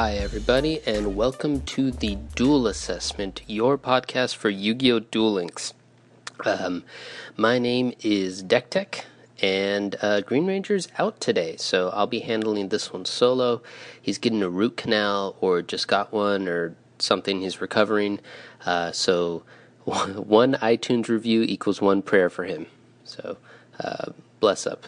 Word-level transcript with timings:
Hi, 0.00 0.12
everybody, 0.12 0.80
and 0.86 1.16
welcome 1.16 1.62
to 1.62 1.90
the 1.90 2.14
Duel 2.36 2.68
Assessment, 2.68 3.42
your 3.48 3.76
podcast 3.76 4.36
for 4.36 4.48
Yu 4.48 4.72
Gi 4.72 4.92
Oh! 4.92 5.00
Duel 5.00 5.32
Links. 5.32 5.74
Um, 6.44 6.84
my 7.36 7.58
name 7.58 7.92
is 8.04 8.40
Deck 8.40 8.70
Tech, 8.70 9.06
and 9.42 9.96
uh, 10.00 10.20
Green 10.20 10.46
Ranger's 10.46 10.86
out 10.98 11.20
today, 11.20 11.56
so 11.56 11.88
I'll 11.88 12.06
be 12.06 12.20
handling 12.20 12.68
this 12.68 12.92
one 12.92 13.06
solo. 13.06 13.60
He's 14.00 14.18
getting 14.18 14.40
a 14.40 14.48
root 14.48 14.76
canal, 14.76 15.34
or 15.40 15.62
just 15.62 15.88
got 15.88 16.12
one, 16.12 16.46
or 16.46 16.76
something. 17.00 17.40
He's 17.40 17.60
recovering. 17.60 18.20
Uh, 18.64 18.92
so, 18.92 19.42
one 19.84 20.54
iTunes 20.62 21.08
review 21.08 21.42
equals 21.42 21.80
one 21.80 22.02
prayer 22.02 22.30
for 22.30 22.44
him. 22.44 22.66
So, 23.02 23.36
uh, 23.80 24.12
bless 24.38 24.64
up. 24.64 24.86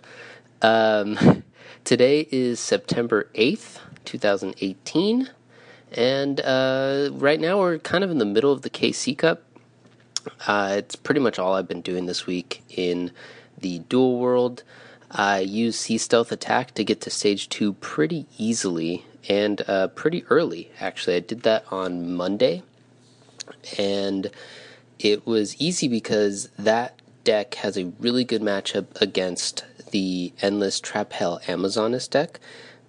Um, 0.62 1.42
today 1.84 2.28
is 2.30 2.60
September 2.60 3.28
8th. 3.34 3.80
2018. 4.04 5.30
And 5.92 6.40
uh, 6.40 7.10
right 7.12 7.40
now 7.40 7.58
we're 7.58 7.78
kind 7.78 8.04
of 8.04 8.10
in 8.10 8.18
the 8.18 8.24
middle 8.24 8.52
of 8.52 8.62
the 8.62 8.70
KC 8.70 9.18
Cup. 9.18 9.42
Uh, 10.46 10.74
it's 10.76 10.96
pretty 10.96 11.20
much 11.20 11.38
all 11.38 11.54
I've 11.54 11.68
been 11.68 11.80
doing 11.80 12.06
this 12.06 12.26
week 12.26 12.62
in 12.68 13.10
the 13.58 13.80
duel 13.80 14.18
world. 14.18 14.62
I 15.10 15.40
used 15.40 15.80
Sea 15.80 15.98
Stealth 15.98 16.30
Attack 16.30 16.74
to 16.74 16.84
get 16.84 17.00
to 17.02 17.10
stage 17.10 17.48
two 17.48 17.72
pretty 17.74 18.26
easily 18.38 19.04
and 19.28 19.62
uh, 19.66 19.88
pretty 19.88 20.24
early, 20.30 20.70
actually. 20.78 21.16
I 21.16 21.20
did 21.20 21.42
that 21.42 21.64
on 21.70 22.14
Monday. 22.14 22.62
And 23.78 24.30
it 24.98 25.26
was 25.26 25.56
easy 25.60 25.88
because 25.88 26.48
that 26.58 27.00
deck 27.24 27.54
has 27.56 27.76
a 27.76 27.92
really 27.98 28.24
good 28.24 28.42
matchup 28.42 28.86
against 29.00 29.64
the 29.90 30.32
Endless 30.40 30.78
Trap 30.80 31.12
Hell 31.12 31.40
Amazoness 31.46 32.08
deck 32.08 32.38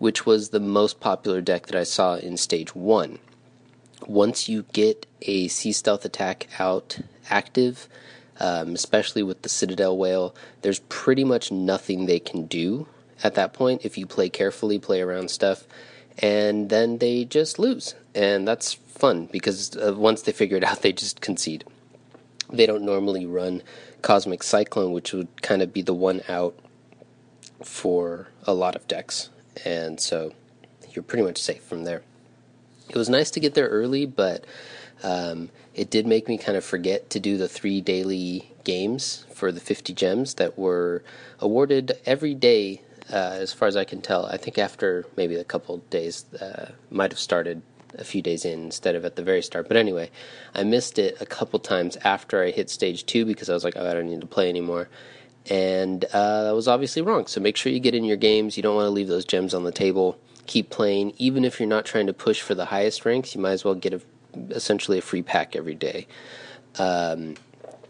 which 0.01 0.25
was 0.25 0.49
the 0.49 0.59
most 0.59 0.99
popular 0.99 1.41
deck 1.41 1.67
that 1.67 1.75
I 1.75 1.83
saw 1.83 2.15
in 2.15 2.35
stage 2.35 2.73
one. 2.73 3.19
Once 4.07 4.49
you 4.49 4.65
get 4.73 5.05
a 5.21 5.47
Sea 5.47 5.71
Stealth 5.71 6.03
attack 6.03 6.47
out 6.57 7.01
active, 7.29 7.87
um, 8.39 8.73
especially 8.73 9.21
with 9.21 9.43
the 9.43 9.47
Citadel 9.47 9.95
Whale, 9.95 10.33
there's 10.63 10.79
pretty 10.89 11.23
much 11.23 11.51
nothing 11.51 12.07
they 12.07 12.17
can 12.17 12.47
do 12.47 12.87
at 13.23 13.35
that 13.35 13.53
point 13.53 13.85
if 13.85 13.95
you 13.95 14.07
play 14.07 14.27
carefully, 14.27 14.79
play 14.79 15.01
around 15.01 15.29
stuff, 15.29 15.65
and 16.17 16.71
then 16.71 16.97
they 16.97 17.23
just 17.23 17.59
lose. 17.59 17.93
And 18.15 18.47
that's 18.47 18.73
fun 18.73 19.29
because 19.31 19.77
uh, 19.77 19.93
once 19.95 20.23
they 20.23 20.31
figure 20.31 20.57
it 20.57 20.63
out, 20.63 20.81
they 20.81 20.93
just 20.93 21.21
concede. 21.21 21.63
They 22.51 22.65
don't 22.65 22.83
normally 22.83 23.27
run 23.27 23.61
Cosmic 24.01 24.41
Cyclone, 24.41 24.93
which 24.93 25.13
would 25.13 25.43
kind 25.43 25.61
of 25.61 25.71
be 25.71 25.83
the 25.83 25.93
one 25.93 26.23
out 26.27 26.57
for 27.63 28.29
a 28.45 28.55
lot 28.55 28.75
of 28.75 28.87
decks 28.87 29.29
and 29.65 29.99
so 29.99 30.33
you're 30.91 31.03
pretty 31.03 31.23
much 31.23 31.41
safe 31.41 31.63
from 31.63 31.83
there. 31.83 32.01
It 32.89 32.95
was 32.95 33.09
nice 33.09 33.31
to 33.31 33.39
get 33.39 33.53
there 33.53 33.67
early, 33.67 34.05
but 34.05 34.45
um, 35.03 35.49
it 35.73 35.89
did 35.89 36.05
make 36.05 36.27
me 36.27 36.37
kind 36.37 36.57
of 36.57 36.65
forget 36.65 37.09
to 37.11 37.19
do 37.19 37.37
the 37.37 37.47
three 37.47 37.81
daily 37.81 38.51
games 38.63 39.25
for 39.33 39.51
the 39.51 39.59
50 39.59 39.93
gems 39.93 40.35
that 40.35 40.57
were 40.57 41.03
awarded 41.39 41.93
every 42.05 42.35
day, 42.35 42.81
uh, 43.11 43.37
as 43.39 43.53
far 43.53 43.67
as 43.67 43.77
I 43.77 43.85
can 43.85 44.01
tell. 44.01 44.25
I 44.25 44.37
think 44.37 44.57
after 44.57 45.05
maybe 45.15 45.35
a 45.35 45.43
couple 45.43 45.77
days, 45.89 46.25
uh, 46.35 46.71
might 46.89 47.11
have 47.11 47.19
started 47.19 47.61
a 47.97 48.03
few 48.03 48.21
days 48.21 48.45
in 48.45 48.65
instead 48.65 48.95
of 48.95 49.03
at 49.05 49.15
the 49.15 49.23
very 49.23 49.41
start. 49.41 49.67
But 49.67 49.77
anyway, 49.77 50.09
I 50.53 50.63
missed 50.63 50.99
it 50.99 51.17
a 51.19 51.25
couple 51.25 51.59
times 51.59 51.97
after 52.03 52.43
I 52.43 52.51
hit 52.51 52.69
stage 52.69 53.05
two 53.05 53.25
because 53.25 53.49
I 53.49 53.53
was 53.53 53.63
like, 53.63 53.75
oh, 53.75 53.89
I 53.89 53.93
don't 53.93 54.09
need 54.09 54.21
to 54.21 54.27
play 54.27 54.49
anymore 54.49 54.87
and 55.49 56.05
uh, 56.05 56.43
that 56.43 56.55
was 56.55 56.67
obviously 56.67 57.01
wrong. 57.01 57.27
So 57.27 57.41
make 57.41 57.57
sure 57.57 57.71
you 57.71 57.79
get 57.79 57.95
in 57.95 58.03
your 58.03 58.17
games. 58.17 58.57
You 58.57 58.63
don't 58.63 58.75
want 58.75 58.85
to 58.85 58.91
leave 58.91 59.07
those 59.07 59.25
gems 59.25 59.53
on 59.53 59.63
the 59.63 59.71
table. 59.71 60.17
Keep 60.47 60.69
playing, 60.69 61.13
even 61.17 61.45
if 61.45 61.59
you're 61.59 61.69
not 61.69 61.85
trying 61.85 62.07
to 62.07 62.13
push 62.13 62.41
for 62.41 62.55
the 62.55 62.65
highest 62.65 63.05
ranks. 63.05 63.35
You 63.35 63.41
might 63.41 63.51
as 63.51 63.65
well 63.65 63.75
get 63.75 63.93
a, 63.93 64.01
essentially 64.49 64.97
a 64.97 65.01
free 65.01 65.21
pack 65.21 65.55
every 65.55 65.75
day. 65.75 66.07
Um, 66.77 67.35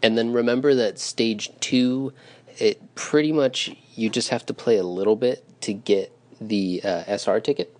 and 0.02 0.18
then 0.18 0.32
remember 0.32 0.74
that 0.74 0.98
stage 0.98 1.50
two, 1.60 2.12
it 2.58 2.94
pretty 2.94 3.32
much 3.32 3.74
you 3.94 4.10
just 4.10 4.30
have 4.30 4.44
to 4.46 4.54
play 4.54 4.76
a 4.76 4.82
little 4.82 5.16
bit 5.16 5.44
to 5.62 5.72
get 5.72 6.12
the 6.40 6.80
uh, 6.82 7.04
SR 7.06 7.40
ticket, 7.40 7.76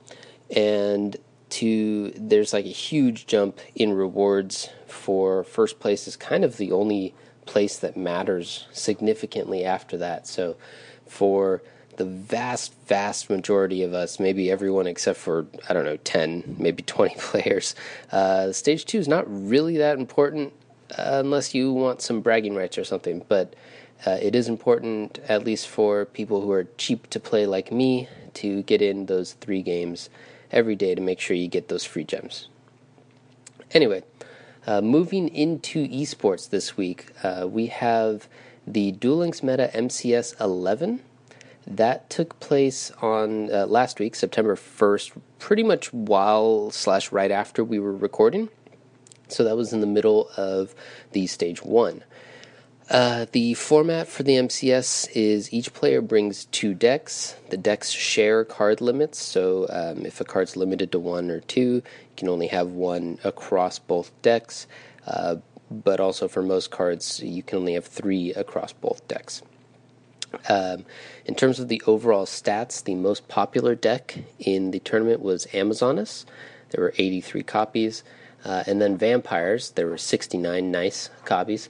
and 0.55 1.17
to 1.51 2.13
there's 2.17 2.53
like 2.53 2.65
a 2.65 2.69
huge 2.69 3.27
jump 3.27 3.59
in 3.75 3.93
rewards 3.93 4.71
for 4.87 5.45
first 5.45 5.81
place 5.81 6.07
is 6.07 6.17
kind 6.17 6.45
of 6.45 6.57
the 6.57 6.73
only 6.73 7.15
place 7.47 7.79
that 7.79 7.97
matters 7.97 8.67
significantly 8.73 9.65
after 9.65 9.97
that. 9.99 10.27
So, 10.27 10.57
for 11.07 11.63
the 11.97 12.05
vast, 12.05 12.75
vast 12.87 13.29
majority 13.29 13.83
of 13.83 13.93
us, 13.93 14.19
maybe 14.19 14.51
everyone 14.51 14.87
except 14.87 15.19
for, 15.19 15.47
I 15.69 15.75
don't 15.75 15.85
know, 15.85 15.99
10, 15.99 16.57
maybe 16.59 16.83
20 16.83 17.15
players, 17.19 17.75
uh, 18.11 18.53
stage 18.53 18.85
two 18.85 18.99
is 18.99 19.09
not 19.09 19.25
really 19.29 19.77
that 19.79 19.99
important 19.99 20.53
uh, 20.99 21.21
unless 21.21 21.55
you 21.55 21.73
want 21.73 22.03
some 22.03 22.21
bragging 22.21 22.55
rights 22.55 22.79
or 22.79 22.85
something. 22.85 23.25
But 23.29 23.55
uh, 24.07 24.19
it 24.21 24.35
is 24.35 24.49
important, 24.49 25.19
at 25.29 25.45
least 25.45 25.69
for 25.69 26.05
people 26.05 26.41
who 26.41 26.51
are 26.51 26.65
cheap 26.77 27.09
to 27.11 27.21
play 27.21 27.47
like 27.47 27.71
me, 27.71 28.09
to 28.35 28.63
get 28.63 28.83
in 28.83 29.07
those 29.07 29.35
three 29.35 29.63
games 29.63 30.09
every 30.51 30.75
day 30.75 30.95
to 30.95 31.01
make 31.01 31.21
sure 31.21 31.37
you 31.37 31.49
get 31.49 31.69
those 31.69 31.85
free 31.85 32.05
gems. 32.05 32.49
Anyway, 33.73 34.03
uh, 34.67 34.81
moving 34.81 35.29
into 35.29 35.89
esports 35.89 36.49
this 36.49 36.77
week, 36.77 37.11
uh, 37.23 37.47
we 37.49 37.67
have 37.67 38.29
the 38.67 38.93
Duel 38.93 39.19
Links 39.19 39.43
Meta 39.43 39.71
MCS 39.75 40.41
11. 40.41 41.01
That 41.67 42.11
took 42.11 42.39
place 42.41 42.91
on 43.01 43.53
uh, 43.53 43.67
last 43.67 43.99
week, 44.01 44.15
September 44.15 44.57
1st, 44.57 45.13
pretty 45.39 45.63
much 45.63 45.93
while 45.93 46.71
slash 46.71 47.13
right 47.13 47.31
after 47.31 47.65
we 47.65 47.79
were 47.79 47.95
recording. 47.95 48.49
So 49.29 49.45
that 49.45 49.57
was 49.57 49.73
in 49.73 49.81
the 49.81 49.87
middle 49.87 50.29
of 50.37 50.75
the 51.13 51.27
stage 51.27 51.63
one. 51.63 52.05
Uh, 52.91 53.27
the 53.33 53.55
format 53.55 54.09
for 54.09 54.23
the 54.23 54.37
MCS 54.37 55.09
is 55.15 55.53
each 55.53 55.73
player 55.73 56.01
brings 56.01 56.47
two 56.47 56.75
decks. 56.75 57.37
The 57.51 57.57
decks 57.57 57.91
share 57.91 58.45
card 58.45 58.81
limits, 58.81 59.19
so 59.19 59.67
um, 59.71 60.05
if 60.05 60.21
a 60.21 60.25
card's 60.25 60.57
limited 60.57 60.93
to 60.93 60.99
one 60.99 61.31
or 61.31 61.41
two, 61.41 61.75
you 61.77 61.83
can 62.17 62.29
only 62.29 62.49
have 62.49 62.69
one 62.69 63.19
across 63.25 63.79
both 63.79 64.11
decks. 64.23 64.67
Uh, 65.07 65.37
but 65.71 66.01
also 66.01 66.29
for 66.29 66.43
most 66.43 66.71
cards, 66.71 67.21
you 67.21 67.43
can 67.43 67.59
only 67.59 67.75
have 67.75 67.87
three 67.87 68.33
across 68.35 68.73
both 68.73 69.07
decks. 69.09 69.43
Um, 70.49 70.85
in 71.25 71.35
terms 71.35 71.61
of 71.61 71.69
the 71.69 71.83
overall 71.87 72.27
stats, 72.27 72.83
the 72.83 72.95
most 72.95 73.29
popular 73.29 73.75
deck 73.75 74.19
in 74.39 74.71
the 74.71 74.81
tournament 74.81 75.23
was 75.23 75.47
Amazoness. 75.47 76.25
There 76.71 76.83
were 76.83 76.95
83 76.97 77.43
copies. 77.43 78.03
Uh, 78.45 78.65
and 78.67 78.81
then 78.81 78.97
Vampires, 78.97 79.71
there 79.71 79.87
were 79.87 79.99
69 79.99 80.71
nice 80.71 81.11
copies. 81.25 81.69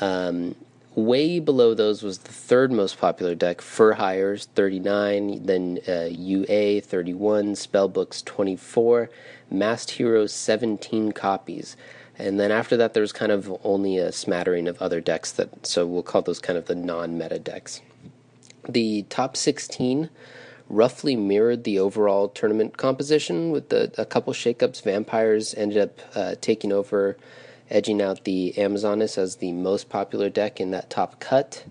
Um, 0.00 0.54
way 0.94 1.38
below 1.38 1.74
those 1.74 2.02
was 2.02 2.18
the 2.18 2.32
third 2.32 2.72
most 2.72 2.98
popular 2.98 3.34
deck, 3.34 3.60
Fur 3.60 3.94
Hires 3.94 4.46
39, 4.54 5.44
then 5.44 5.78
uh, 5.88 6.08
UA 6.10 6.80
31, 6.82 7.54
Spellbooks 7.54 8.24
24, 8.24 9.10
Masked 9.50 9.92
Heroes 9.92 10.32
17 10.32 11.12
copies. 11.12 11.76
And 12.18 12.40
then 12.40 12.50
after 12.50 12.76
that, 12.76 12.94
there 12.94 13.00
was 13.00 13.12
kind 13.12 13.30
of 13.30 13.56
only 13.62 13.96
a 13.96 14.10
smattering 14.10 14.66
of 14.66 14.82
other 14.82 15.00
decks 15.00 15.30
that, 15.32 15.66
so 15.66 15.86
we'll 15.86 16.02
call 16.02 16.22
those 16.22 16.40
kind 16.40 16.58
of 16.58 16.66
the 16.66 16.74
non 16.74 17.16
meta 17.16 17.38
decks. 17.38 17.80
The 18.68 19.04
top 19.08 19.36
16 19.36 20.10
roughly 20.68 21.16
mirrored 21.16 21.64
the 21.64 21.78
overall 21.78 22.28
tournament 22.28 22.76
composition 22.76 23.50
with 23.50 23.68
the, 23.68 23.92
a 23.96 24.04
couple 24.04 24.32
shakeups. 24.32 24.82
Vampires 24.82 25.54
ended 25.54 25.78
up 25.78 26.00
uh, 26.14 26.34
taking 26.40 26.72
over 26.72 27.16
edging 27.70 28.00
out 28.00 28.24
the 28.24 28.54
Amazoness 28.56 29.18
as 29.18 29.36
the 29.36 29.52
most 29.52 29.88
popular 29.88 30.28
deck 30.28 30.60
in 30.60 30.70
that 30.70 30.90
top 30.90 31.20
cut, 31.20 31.64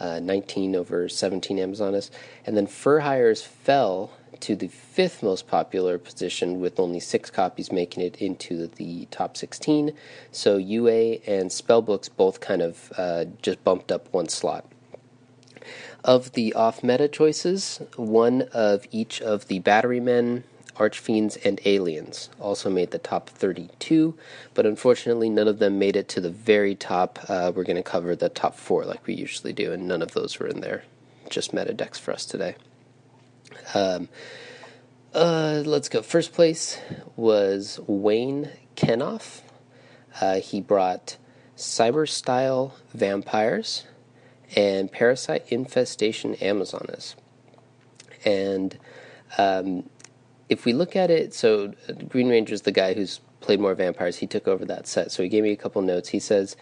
uh, 0.00 0.18
19 0.20 0.74
over 0.74 1.08
17 1.08 1.58
Amazoness. 1.58 2.10
And 2.46 2.56
then 2.56 2.66
Fur 2.66 3.00
Hires 3.00 3.42
fell 3.42 4.12
to 4.40 4.54
the 4.54 4.68
fifth 4.68 5.22
most 5.22 5.46
popular 5.46 5.96
position 5.96 6.60
with 6.60 6.78
only 6.78 7.00
six 7.00 7.30
copies 7.30 7.72
making 7.72 8.02
it 8.02 8.16
into 8.16 8.66
the 8.66 9.06
top 9.10 9.36
16. 9.36 9.92
So 10.32 10.56
UA 10.56 11.20
and 11.26 11.50
Spellbooks 11.50 12.10
both 12.14 12.40
kind 12.40 12.60
of 12.60 12.92
uh, 12.98 13.24
just 13.40 13.64
bumped 13.64 13.90
up 13.90 14.12
one 14.12 14.28
slot. 14.28 14.66
Of 16.04 16.32
the 16.32 16.52
off 16.52 16.82
meta 16.82 17.08
choices, 17.08 17.80
one 17.96 18.42
of 18.52 18.86
each 18.90 19.22
of 19.22 19.48
the 19.48 19.60
Batterymen, 19.60 20.42
Archfiends, 20.76 21.36
and 21.44 21.60
Aliens 21.64 22.30
also 22.40 22.68
made 22.70 22.90
the 22.90 22.98
top 22.98 23.30
32, 23.30 24.16
but 24.54 24.66
unfortunately, 24.66 25.30
none 25.30 25.48
of 25.48 25.58
them 25.58 25.78
made 25.78 25.96
it 25.96 26.08
to 26.08 26.20
the 26.20 26.30
very 26.30 26.74
top. 26.74 27.18
Uh, 27.28 27.52
we're 27.54 27.64
going 27.64 27.76
to 27.76 27.82
cover 27.82 28.16
the 28.16 28.28
top 28.28 28.56
four 28.56 28.84
like 28.84 29.06
we 29.06 29.14
usually 29.14 29.52
do, 29.52 29.72
and 29.72 29.86
none 29.86 30.02
of 30.02 30.12
those 30.12 30.38
were 30.38 30.48
in 30.48 30.60
there. 30.60 30.84
Just 31.30 31.52
meta 31.52 31.72
decks 31.72 31.98
for 31.98 32.12
us 32.12 32.24
today. 32.26 32.56
Um, 33.74 34.08
uh, 35.14 35.62
let's 35.64 35.88
go. 35.88 36.02
First 36.02 36.32
place 36.32 36.78
was 37.16 37.78
Wayne 37.86 38.50
Kenoff. 38.76 39.42
Uh, 40.20 40.40
he 40.40 40.60
brought 40.60 41.16
Cyber 41.56 42.08
Style 42.08 42.74
Vampires 42.92 43.84
and 44.56 44.90
Parasite 44.90 45.44
Infestation 45.48 46.34
Amazoness. 46.36 47.14
And 48.24 48.78
um, 49.38 49.88
if 50.48 50.64
we 50.64 50.72
look 50.72 50.96
at 50.96 51.10
it, 51.10 51.34
so 51.34 51.72
uh, 51.88 51.92
Green 52.08 52.28
Ranger's 52.28 52.62
the 52.62 52.72
guy 52.72 52.94
who's 52.94 53.20
played 53.40 53.60
more 53.60 53.74
vampires. 53.74 54.16
He 54.16 54.26
took 54.26 54.48
over 54.48 54.64
that 54.64 54.86
set, 54.86 55.12
so 55.12 55.22
he 55.22 55.28
gave 55.28 55.42
me 55.42 55.52
a 55.52 55.56
couple 55.56 55.82
notes. 55.82 56.10
He 56.10 56.20
says. 56.20 56.56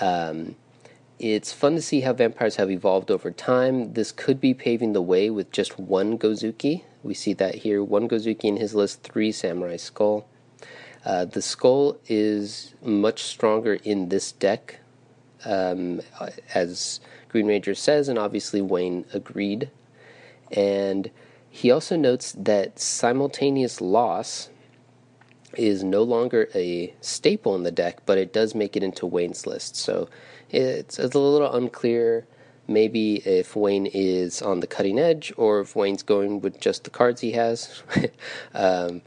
Um, 0.00 0.56
it's 1.18 1.52
fun 1.52 1.74
to 1.74 1.82
see 1.82 2.00
how 2.00 2.14
vampires 2.14 2.56
have 2.56 2.70
evolved 2.70 3.10
over 3.10 3.30
time. 3.30 3.92
This 3.92 4.10
could 4.10 4.40
be 4.40 4.54
paving 4.54 4.94
the 4.94 5.02
way 5.02 5.28
with 5.28 5.52
just 5.52 5.78
one 5.78 6.16
Gozuki. 6.16 6.84
We 7.02 7.12
see 7.12 7.34
that 7.34 7.56
here 7.56 7.84
one 7.84 8.08
Gozuki 8.08 8.44
in 8.44 8.56
his 8.56 8.74
list, 8.74 9.02
three 9.02 9.30
Samurai 9.30 9.76
Skull. 9.76 10.26
Uh, 11.04 11.24
the 11.24 11.42
skull 11.42 11.98
is 12.08 12.74
much 12.82 13.22
stronger 13.22 13.74
in 13.84 14.08
this 14.10 14.32
deck, 14.32 14.80
um, 15.44 16.02
as 16.54 17.00
Green 17.28 17.46
Ranger 17.46 17.74
says, 17.74 18.08
and 18.08 18.18
obviously 18.18 18.60
Wayne 18.60 19.06
agreed. 19.12 19.70
And 20.52 21.10
he 21.50 21.70
also 21.70 21.96
notes 21.96 22.32
that 22.38 22.78
simultaneous 22.78 23.80
loss 23.80 24.48
is 25.56 25.82
no 25.82 26.02
longer 26.02 26.48
a 26.54 26.94
staple 27.00 27.56
in 27.56 27.64
the 27.64 27.72
deck, 27.72 27.98
but 28.06 28.18
it 28.18 28.32
does 28.32 28.54
make 28.54 28.76
it 28.76 28.84
into 28.84 29.04
Wayne's 29.04 29.46
list. 29.46 29.74
So 29.74 30.08
it's, 30.48 30.98
it's 30.98 31.14
a 31.14 31.18
little 31.18 31.52
unclear 31.52 32.26
maybe 32.68 33.16
if 33.16 33.56
Wayne 33.56 33.86
is 33.86 34.40
on 34.40 34.60
the 34.60 34.66
cutting 34.66 34.98
edge 34.98 35.32
or 35.36 35.60
if 35.60 35.74
Wayne's 35.74 36.04
going 36.04 36.40
with 36.40 36.60
just 36.60 36.84
the 36.84 36.90
cards 36.90 37.20
he 37.20 37.32
has. 37.32 37.82
um, 38.54 39.02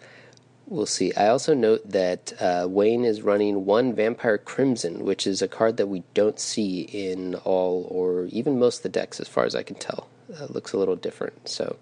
we'll 0.68 0.86
see. 0.86 1.14
I 1.14 1.30
also 1.30 1.54
note 1.54 1.90
that 1.90 2.34
uh, 2.42 2.68
Wayne 2.70 3.06
is 3.06 3.22
running 3.22 3.66
one 3.66 3.96
Vampire 3.96 4.38
Crimson, 4.38 5.06
which 5.06 5.26
is 5.26 5.42
a 5.42 5.48
card 5.48 5.78
that 5.78 5.88
we 5.88 6.04
don't 6.14 6.40
see 6.40 6.82
in 6.82 7.36
all 7.36 7.88
or 7.90 8.26
even 8.26 8.60
most 8.60 8.78
of 8.78 8.84
the 8.84 8.90
decks, 8.90 9.22
as 9.22 9.30
far 9.30 9.46
as 9.46 9.56
I 9.56 9.64
can 9.64 9.78
tell. 9.78 10.10
Uh, 10.38 10.48
looks 10.50 10.74
a 10.74 10.78
little 10.78 10.98
different. 10.98 11.48
So 11.48 11.78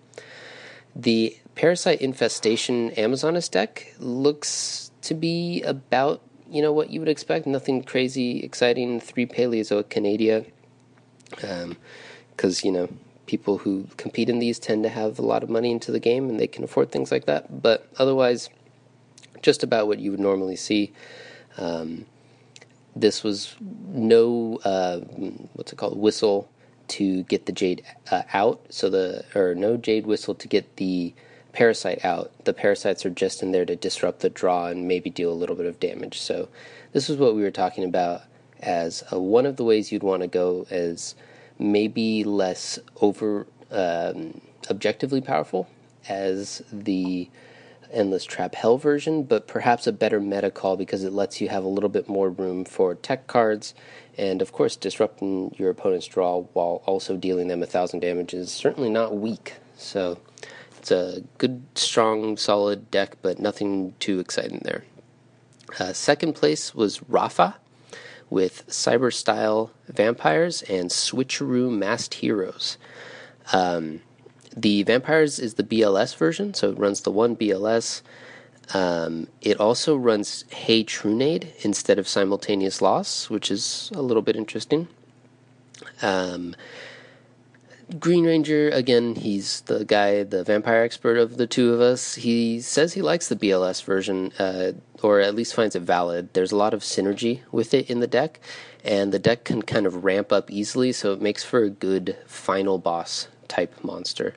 the 0.95 1.37
Parasite 1.55 2.01
Infestation 2.01 2.91
Amazoness 2.91 3.49
deck 3.49 3.93
looks 3.99 4.91
to 5.01 5.13
be 5.13 5.61
about 5.63 6.21
you 6.49 6.61
know 6.61 6.73
what 6.73 6.89
you 6.89 6.99
would 6.99 7.09
expect. 7.09 7.47
Nothing 7.47 7.83
crazy, 7.83 8.43
exciting. 8.43 8.99
Three 8.99 9.25
Paleozoic 9.25 9.89
Canadia, 9.89 10.45
because 11.29 12.63
um, 12.63 12.67
you 12.67 12.71
know 12.71 12.89
people 13.25 13.59
who 13.59 13.87
compete 13.95 14.29
in 14.29 14.39
these 14.39 14.59
tend 14.59 14.83
to 14.83 14.89
have 14.89 15.17
a 15.17 15.21
lot 15.21 15.43
of 15.43 15.49
money 15.49 15.71
into 15.71 15.91
the 15.91 15.99
game 15.99 16.29
and 16.29 16.37
they 16.39 16.47
can 16.47 16.65
afford 16.65 16.91
things 16.91 17.11
like 17.11 17.25
that. 17.25 17.61
But 17.61 17.87
otherwise, 17.97 18.49
just 19.41 19.63
about 19.63 19.87
what 19.87 19.99
you 19.99 20.11
would 20.11 20.19
normally 20.19 20.57
see. 20.57 20.91
Um, 21.57 22.05
this 22.95 23.23
was 23.23 23.55
no 23.59 24.59
uh, 24.65 24.99
what's 25.53 25.71
it 25.71 25.77
called 25.77 25.97
whistle 25.97 26.49
to 26.91 27.23
get 27.23 27.45
the 27.45 27.51
jade 27.51 27.83
uh, 28.11 28.23
out. 28.33 28.61
So 28.69 28.89
the 28.89 29.25
or 29.35 29.55
no 29.55 29.77
jade 29.77 30.05
whistle 30.05 30.35
to 30.35 30.47
get 30.47 30.75
the 30.77 31.13
parasite 31.53 32.03
out. 32.05 32.31
The 32.45 32.53
parasites 32.53 33.05
are 33.05 33.09
just 33.09 33.43
in 33.43 33.51
there 33.51 33.65
to 33.65 33.75
disrupt 33.75 34.21
the 34.21 34.29
draw 34.29 34.67
and 34.67 34.87
maybe 34.87 35.09
deal 35.09 35.31
a 35.31 35.33
little 35.33 35.55
bit 35.55 35.65
of 35.65 35.79
damage. 35.79 36.19
So 36.19 36.49
this 36.93 37.09
is 37.09 37.17
what 37.17 37.35
we 37.35 37.41
were 37.41 37.51
talking 37.51 37.83
about 37.83 38.23
as 38.61 39.03
uh, 39.11 39.19
one 39.19 39.45
of 39.45 39.57
the 39.57 39.63
ways 39.63 39.91
you'd 39.91 40.03
want 40.03 40.21
to 40.21 40.27
go 40.27 40.65
as 40.69 41.15
maybe 41.57 42.23
less 42.23 42.79
over 43.01 43.47
um, 43.71 44.41
objectively 44.69 45.21
powerful 45.21 45.67
as 46.07 46.61
the 46.71 47.29
endless 47.91 48.25
trap 48.25 48.55
hell 48.55 48.77
version, 48.77 49.23
but 49.23 49.47
perhaps 49.47 49.87
a 49.87 49.91
better 49.91 50.19
meta 50.19 50.51
call 50.51 50.77
because 50.77 51.03
it 51.03 51.13
lets 51.13 51.41
you 51.41 51.49
have 51.49 51.63
a 51.63 51.67
little 51.67 51.89
bit 51.89 52.07
more 52.07 52.29
room 52.29 52.65
for 52.65 52.95
tech 52.95 53.27
cards 53.27 53.73
and 54.17 54.41
of 54.41 54.51
course 54.51 54.75
disrupting 54.75 55.55
your 55.57 55.69
opponent's 55.69 56.07
draw 56.07 56.41
while 56.53 56.81
also 56.85 57.15
dealing 57.15 57.47
them 57.47 57.63
a 57.63 57.65
thousand 57.65 58.01
damage 58.01 58.33
is 58.33 58.51
certainly 58.51 58.89
not 58.89 59.15
weak. 59.15 59.55
So 59.77 60.19
it's 60.77 60.91
a 60.91 61.23
good, 61.37 61.63
strong, 61.75 62.37
solid 62.37 62.91
deck, 62.91 63.17
but 63.21 63.39
nothing 63.39 63.93
too 63.99 64.19
exciting 64.19 64.61
there. 64.63 64.83
Uh, 65.79 65.93
second 65.93 66.33
place 66.33 66.75
was 66.75 67.01
Rafa 67.03 67.55
with 68.29 68.65
Cyber 68.67 69.13
Style 69.13 69.71
Vampires 69.87 70.61
and 70.63 70.89
Switcheroo 70.89 71.69
Masked 71.69 72.15
Heroes. 72.15 72.77
Um, 73.53 74.01
the 74.55 74.83
Vampires 74.83 75.39
is 75.39 75.55
the 75.55 75.63
BLS 75.63 76.15
version, 76.15 76.53
so 76.53 76.69
it 76.69 76.77
runs 76.77 77.01
the 77.01 77.11
one 77.11 77.35
BLS. 77.35 78.01
Um, 78.73 79.27
it 79.41 79.59
also 79.59 79.95
runs 79.95 80.45
Hey 80.49 80.83
Trunade 80.83 81.53
instead 81.61 81.99
of 81.99 82.07
Simultaneous 82.07 82.81
Loss, 82.81 83.29
which 83.29 83.51
is 83.51 83.91
a 83.93 84.01
little 84.01 84.21
bit 84.21 84.35
interesting. 84.35 84.87
Um, 86.01 86.55
Green 87.99 88.25
Ranger, 88.25 88.69
again, 88.69 89.15
he's 89.15 89.61
the 89.61 89.83
guy, 89.83 90.23
the 90.23 90.45
vampire 90.45 90.83
expert 90.83 91.17
of 91.17 91.35
the 91.35 91.47
two 91.47 91.73
of 91.73 91.81
us. 91.81 92.15
He 92.15 92.61
says 92.61 92.93
he 92.93 93.01
likes 93.01 93.27
the 93.27 93.35
BLS 93.35 93.83
version, 93.83 94.31
uh, 94.39 94.71
or 95.01 95.19
at 95.19 95.35
least 95.35 95.53
finds 95.53 95.75
it 95.75 95.81
valid. 95.81 96.33
There's 96.33 96.53
a 96.53 96.57
lot 96.57 96.73
of 96.73 96.81
synergy 96.81 97.41
with 97.51 97.73
it 97.73 97.89
in 97.89 97.99
the 97.99 98.07
deck, 98.07 98.39
and 98.83 99.11
the 99.11 99.19
deck 99.19 99.43
can 99.43 99.61
kind 99.61 99.85
of 99.85 100.05
ramp 100.05 100.31
up 100.31 100.49
easily, 100.49 100.93
so 100.93 101.11
it 101.11 101.21
makes 101.21 101.43
for 101.43 101.63
a 101.63 101.69
good 101.69 102.15
final 102.27 102.77
boss 102.77 103.27
type 103.51 103.83
monster. 103.83 104.33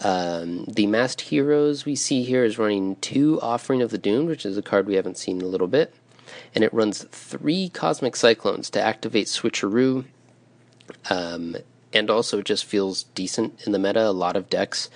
Um, 0.00 0.64
the 0.64 0.88
Masked 0.88 1.20
Heroes 1.20 1.84
we 1.84 1.94
see 1.94 2.24
here 2.24 2.44
is 2.44 2.58
running 2.58 2.96
two 2.96 3.40
Offering 3.40 3.80
of 3.80 3.90
the 3.90 3.98
Doomed, 3.98 4.28
which 4.28 4.44
is 4.44 4.58
a 4.58 4.62
card 4.62 4.86
we 4.86 4.96
haven't 4.96 5.18
seen 5.18 5.38
in 5.38 5.46
a 5.46 5.48
little 5.48 5.68
bit, 5.68 5.94
and 6.52 6.64
it 6.64 6.74
runs 6.74 7.04
three 7.04 7.68
Cosmic 7.68 8.16
Cyclones 8.16 8.70
to 8.70 8.80
activate 8.80 9.28
Switcheroo. 9.28 10.04
Um, 11.08 11.56
and 11.92 12.10
also 12.10 12.38
it 12.40 12.44
just 12.44 12.64
feels 12.64 13.04
decent 13.14 13.62
in 13.64 13.72
the 13.72 13.78
meta. 13.78 14.08
A 14.08 14.10
lot 14.10 14.36
of 14.36 14.50
decks 14.50 14.90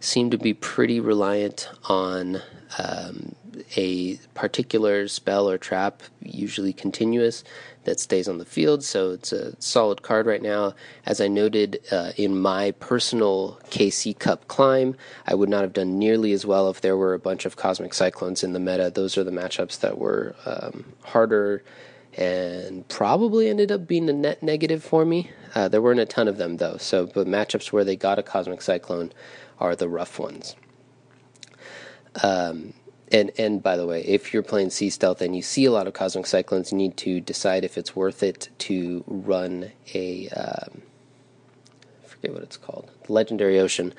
seem 0.00 0.30
to 0.30 0.38
be 0.38 0.52
pretty 0.52 0.98
reliant 0.98 1.68
on 1.84 2.42
um, 2.78 3.36
a 3.76 4.16
particular 4.34 5.06
spell 5.06 5.48
or 5.48 5.56
trap, 5.56 6.02
usually 6.20 6.72
continuous, 6.72 7.44
that 7.84 8.00
stays 8.00 8.28
on 8.28 8.38
the 8.38 8.44
field. 8.44 8.84
So 8.84 9.10
it's 9.10 9.32
a 9.32 9.60
solid 9.60 10.02
card 10.02 10.26
right 10.26 10.42
now. 10.42 10.74
As 11.06 11.20
I 11.20 11.28
noted 11.28 11.80
uh, 11.90 12.12
in 12.16 12.40
my 12.40 12.72
personal 12.72 13.58
KC 13.70 14.18
Cup 14.18 14.48
climb, 14.48 14.96
I 15.26 15.34
would 15.34 15.48
not 15.48 15.62
have 15.62 15.72
done 15.72 15.98
nearly 15.98 16.32
as 16.32 16.46
well 16.46 16.70
if 16.70 16.80
there 16.80 16.96
were 16.96 17.14
a 17.14 17.18
bunch 17.18 17.44
of 17.44 17.56
Cosmic 17.56 17.94
Cyclones 17.94 18.42
in 18.42 18.52
the 18.52 18.60
meta. 18.60 18.90
Those 18.90 19.18
are 19.18 19.24
the 19.24 19.30
matchups 19.30 19.80
that 19.80 19.98
were 19.98 20.34
um, 20.46 20.92
harder 21.02 21.62
and 22.16 22.86
probably 22.88 23.48
ended 23.48 23.72
up 23.72 23.86
being 23.86 24.08
a 24.08 24.12
net 24.12 24.42
negative 24.42 24.84
for 24.84 25.04
me. 25.04 25.30
Uh, 25.54 25.68
there 25.68 25.80
weren't 25.80 26.00
a 26.00 26.06
ton 26.06 26.28
of 26.28 26.36
them 26.36 26.58
though, 26.58 26.76
so 26.76 27.06
but 27.06 27.26
matchups 27.26 27.72
where 27.72 27.84
they 27.84 27.96
got 27.96 28.18
a 28.18 28.22
cosmic 28.22 28.60
cyclone 28.60 29.12
are 29.58 29.74
the 29.74 29.88
rough 29.88 30.18
ones. 30.18 30.54
Um, 32.22 32.74
and 33.12 33.30
and 33.38 33.62
by 33.62 33.76
the 33.76 33.86
way, 33.86 34.02
if 34.02 34.32
you're 34.32 34.42
playing 34.42 34.70
sea 34.70 34.90
stealth 34.90 35.20
and 35.20 35.36
you 35.36 35.42
see 35.42 35.66
a 35.66 35.70
lot 35.70 35.86
of 35.86 35.92
cosmic 35.92 36.26
cyclones, 36.26 36.72
you 36.72 36.78
need 36.78 36.96
to 36.98 37.20
decide 37.20 37.64
if 37.64 37.76
it's 37.76 37.94
worth 37.94 38.22
it 38.22 38.48
to 38.58 39.04
run 39.06 39.70
a 39.94 40.28
um, 40.30 40.82
I 42.02 42.08
forget 42.08 42.32
what 42.32 42.42
it's 42.42 42.56
called, 42.56 42.90
legendary 43.08 43.60
ocean, 43.60 43.92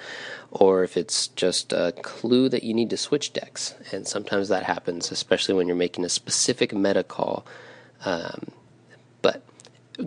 or 0.51 0.84
if 0.84 0.98
it's 0.98 1.27
just 1.27 1.72
a 1.72 1.93
clue 2.01 2.50
that 2.50 2.63
you 2.63 2.74
need 2.74 2.89
to 2.89 2.98
switch 2.98 3.34
decks. 3.34 3.75
And 3.91 4.08
sometimes 4.08 4.50
that 4.50 4.63
happens, 4.63 5.12
especially 5.12 5.53
when 5.53 5.67
you're 5.67 5.75
making 5.75 6.05
a 6.05 6.10
specific 6.10 6.74
meta 6.74 7.03
call. 7.03 7.46
Um, 8.05 8.48
but 9.22 9.43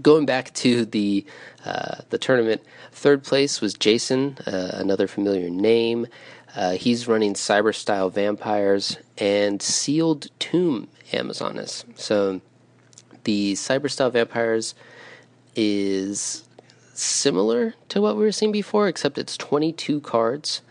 going 0.03 0.27
back 0.27 0.53
to 0.55 0.85
the 0.85 1.25
uh, 1.65 1.99
the 2.11 2.19
tournament, 2.19 2.63
third 2.93 3.23
place 3.23 3.61
was 3.61 3.75
Jason, 3.75 4.39
uh, 4.47 4.71
another 4.75 5.07
familiar 5.07 5.51
name. 5.51 6.07
Uh, 6.57 6.73
he's 6.73 7.07
running 7.07 7.35
cyber 7.35 7.75
style 7.75 8.09
vampires 8.09 8.97
and 9.19 9.61
sealed 9.61 10.29
tomb 10.39 10.89
Amazoness. 11.13 11.85
So 11.99 12.41
the 13.25 13.53
cyber 13.53 13.91
style 13.91 14.11
vampires 14.11 14.75
is 15.55 16.45
similar 16.95 17.75
to 17.91 18.01
what 18.01 18.17
we 18.17 18.23
were 18.23 18.33
seeing 18.33 18.53
before, 18.53 18.89
except 18.89 19.19
it's 19.19 19.37
22 19.37 20.01
cards. 20.01 20.63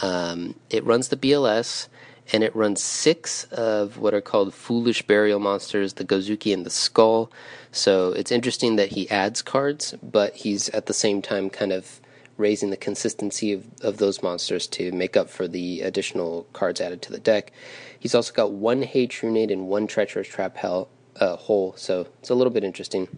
Um, 0.00 0.54
it 0.70 0.84
runs 0.84 1.08
the 1.08 1.16
BLS 1.16 1.88
and 2.32 2.44
it 2.44 2.54
runs 2.54 2.82
six 2.82 3.44
of 3.44 3.98
what 3.98 4.14
are 4.14 4.20
called 4.20 4.54
foolish 4.54 5.02
burial 5.02 5.40
monsters 5.40 5.94
the 5.94 6.04
Gozuki 6.04 6.54
and 6.54 6.64
the 6.64 6.70
Skull. 6.70 7.30
So 7.72 8.12
it's 8.12 8.30
interesting 8.30 8.76
that 8.76 8.90
he 8.90 9.10
adds 9.10 9.42
cards, 9.42 9.94
but 10.02 10.34
he's 10.34 10.68
at 10.70 10.86
the 10.86 10.94
same 10.94 11.20
time 11.20 11.50
kind 11.50 11.72
of 11.72 12.00
raising 12.36 12.70
the 12.70 12.76
consistency 12.76 13.52
of, 13.52 13.66
of 13.82 13.98
those 13.98 14.22
monsters 14.22 14.66
to 14.66 14.92
make 14.92 15.16
up 15.16 15.28
for 15.28 15.46
the 15.46 15.80
additional 15.82 16.46
cards 16.52 16.80
added 16.80 17.02
to 17.02 17.12
the 17.12 17.18
deck. 17.18 17.52
He's 17.98 18.14
also 18.14 18.32
got 18.32 18.52
one 18.52 18.82
Hey 18.82 19.06
Trunade 19.06 19.50
and 19.50 19.68
one 19.68 19.86
Treacherous 19.86 20.28
Trap 20.28 20.56
Hell 20.56 20.88
uh, 21.16 21.36
hole, 21.36 21.74
so 21.76 22.06
it's 22.20 22.30
a 22.30 22.34
little 22.34 22.52
bit 22.52 22.64
interesting. 22.64 23.08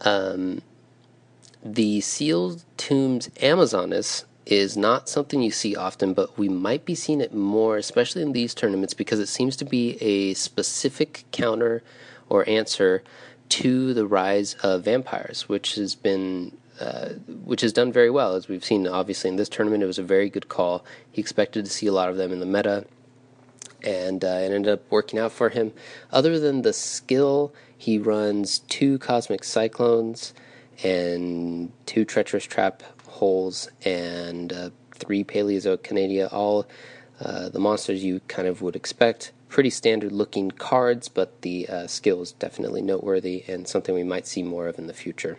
Um, 0.00 0.62
the 1.62 2.00
Sealed 2.00 2.64
Tombs 2.76 3.28
Amazoness 3.36 4.24
is 4.46 4.76
not 4.76 5.08
something 5.08 5.42
you 5.42 5.50
see 5.50 5.76
often, 5.76 6.14
but 6.14 6.36
we 6.38 6.48
might 6.48 6.84
be 6.84 6.94
seeing 6.94 7.20
it 7.20 7.34
more, 7.34 7.76
especially 7.76 8.22
in 8.22 8.32
these 8.32 8.54
tournaments, 8.54 8.94
because 8.94 9.20
it 9.20 9.28
seems 9.28 9.56
to 9.56 9.64
be 9.64 9.96
a 10.02 10.34
specific 10.34 11.24
counter 11.30 11.82
or 12.28 12.48
answer 12.48 13.02
to 13.50 13.92
the 13.94 14.06
rise 14.06 14.54
of 14.62 14.84
vampires, 14.84 15.48
which 15.48 15.74
has 15.74 15.94
been 15.94 16.56
uh, 16.80 17.10
which 17.44 17.60
has 17.60 17.72
done 17.72 17.92
very 17.92 18.10
well, 18.10 18.34
as 18.34 18.48
we've 18.48 18.64
seen. 18.64 18.86
Obviously, 18.86 19.30
in 19.30 19.36
this 19.36 19.48
tournament, 19.48 19.82
it 19.82 19.86
was 19.86 19.98
a 19.98 20.02
very 20.02 20.30
good 20.30 20.48
call. 20.48 20.84
He 21.10 21.20
expected 21.20 21.64
to 21.64 21.70
see 21.70 21.86
a 21.86 21.92
lot 21.92 22.08
of 22.08 22.16
them 22.16 22.32
in 22.32 22.40
the 22.40 22.46
meta, 22.46 22.86
and 23.82 24.24
uh, 24.24 24.28
it 24.28 24.52
ended 24.52 24.72
up 24.72 24.82
working 24.90 25.18
out 25.18 25.32
for 25.32 25.50
him. 25.50 25.72
Other 26.10 26.38
than 26.38 26.62
the 26.62 26.72
skill, 26.72 27.52
he 27.76 27.98
runs 27.98 28.60
two 28.60 28.98
Cosmic 28.98 29.44
Cyclones 29.44 30.34
and 30.82 31.72
two 31.86 32.04
Treacherous 32.04 32.44
Trap 32.44 32.82
holes 33.06 33.70
and 33.84 34.52
uh, 34.52 34.70
three 34.94 35.24
Paleozoic 35.24 35.82
Canadia, 35.82 36.28
all 36.32 36.66
uh, 37.20 37.48
the 37.48 37.58
monsters 37.58 38.02
you 38.02 38.20
kind 38.28 38.48
of 38.48 38.62
would 38.62 38.76
expect 38.76 39.32
pretty 39.48 39.70
standard 39.70 40.12
looking 40.12 40.50
cards, 40.50 41.08
but 41.08 41.42
the 41.42 41.68
uh, 41.68 41.86
skill 41.86 42.22
is 42.22 42.32
definitely 42.32 42.80
noteworthy 42.80 43.44
and 43.48 43.66
something 43.66 43.94
we 43.94 44.04
might 44.04 44.26
see 44.26 44.42
more 44.42 44.68
of 44.68 44.78
in 44.78 44.86
the 44.86 44.94
future. 44.94 45.38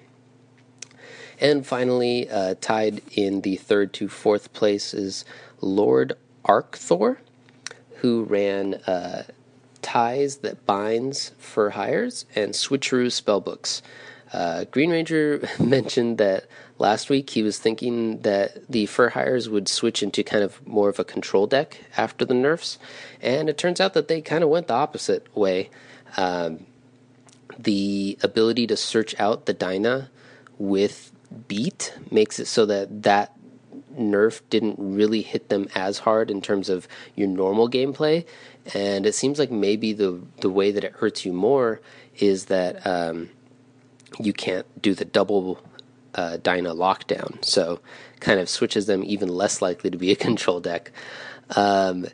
And 1.42 1.66
finally, 1.66 2.30
uh, 2.30 2.54
tied 2.62 3.02
in 3.12 3.42
the 3.42 3.56
third 3.56 3.94
to 3.94 4.08
fourth 4.08 4.54
place 4.54 4.94
is 4.94 5.26
Lord 5.60 6.14
Arkthor, 6.46 7.18
who 7.98 8.24
ran 8.24 8.76
uh, 8.86 9.24
Ties 9.82 10.38
That 10.38 10.66
Binds 10.68 11.32
Fur 11.40 11.72
Hires 11.72 12.26
and 12.36 12.54
Switcheroo 12.54 13.08
Spellbooks. 13.08 13.82
Uh, 14.32 14.66
Green 14.66 14.92
Ranger 14.92 15.48
mentioned 15.60 16.20
that 16.20 16.46
last 16.78 17.10
week 17.10 17.32
he 17.32 17.42
was 17.42 17.58
thinking 17.58 18.22
that 18.22 18.68
the 18.70 18.86
Fur 18.86 19.10
Hires 19.10 19.50
would 19.50 19.68
switch 19.68 20.04
into 20.04 20.24
kind 20.24 20.44
of 20.44 20.66
more 20.68 20.90
of 20.90 21.00
a 21.00 21.04
control 21.04 21.48
deck 21.48 21.80
after 21.98 22.24
the 22.24 22.36
nerfs, 22.36 22.78
and 23.20 23.50
it 23.50 23.58
turns 23.58 23.82
out 23.82 23.94
that 23.96 24.08
they 24.08 24.22
kind 24.22 24.44
of 24.44 24.50
went 24.50 24.68
the 24.68 24.76
opposite 24.76 25.36
way. 25.36 25.72
Um, 26.18 26.68
the 27.58 28.18
ability 28.24 28.68
to 28.68 28.78
search 28.78 29.20
out 29.20 29.46
the 29.46 29.54
Dyna 29.54 30.10
with 30.58 31.12
beat 31.48 31.94
makes 32.10 32.40
it 32.40 32.46
so 32.46 32.66
that 32.66 33.04
that 33.04 33.34
nerf 33.98 34.42
didn't 34.50 34.76
really 34.78 35.22
hit 35.22 35.50
them 35.50 35.68
as 35.76 36.00
hard 36.00 36.32
in 36.32 36.42
terms 36.42 36.70
of 36.70 36.88
your 37.16 37.28
normal 37.28 37.70
gameplay, 37.70 38.26
and 38.74 39.06
it 39.06 39.16
seems 39.16 39.40
like 39.40 39.52
maybe 39.52 39.94
the 39.94 40.22
the 40.42 40.50
way 40.50 40.72
that 40.72 40.84
it 40.84 40.94
hurts 40.94 41.26
you 41.26 41.34
more 41.34 41.82
is 42.18 42.46
that 42.46 42.86
um, 42.86 43.30
you 44.20 44.34
can't 44.34 44.66
do 44.82 44.94
the 44.94 45.06
double 45.06 45.60
uh, 46.16 46.38
Dyna 46.38 46.74
lockdown, 46.74 47.44
so 47.44 47.80
kind 48.20 48.40
of 48.40 48.50
switches 48.50 48.86
them 48.86 49.04
even 49.04 49.30
less 49.30 49.62
likely 49.62 49.90
to 49.90 49.98
be 49.98 50.12
a 50.12 50.16
control 50.28 50.60
deck. 50.60 50.92
Um, 51.56 52.08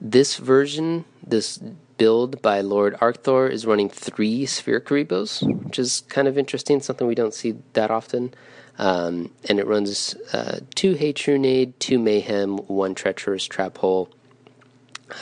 this 0.00 0.36
version, 0.36 1.04
this 1.24 1.60
build 2.02 2.42
by 2.42 2.60
Lord 2.60 2.94
Arkthor 2.96 3.48
is 3.48 3.64
running 3.64 3.88
three 3.88 4.44
Sphere 4.44 4.80
Kuribohs, 4.80 5.40
which 5.62 5.78
is 5.78 6.00
kind 6.08 6.26
of 6.26 6.36
interesting, 6.36 6.80
something 6.80 7.06
we 7.06 7.14
don't 7.14 7.32
see 7.32 7.54
that 7.74 7.92
often. 7.92 8.34
Um, 8.76 9.30
and 9.48 9.60
it 9.60 9.68
runs 9.68 10.16
uh, 10.32 10.58
two 10.74 10.94
Hey 10.94 11.12
Trunade, 11.12 11.78
two 11.78 12.00
Mayhem, 12.00 12.56
one 12.66 12.96
Treacherous 12.96 13.44
Trap 13.44 13.78
Hole. 13.78 14.08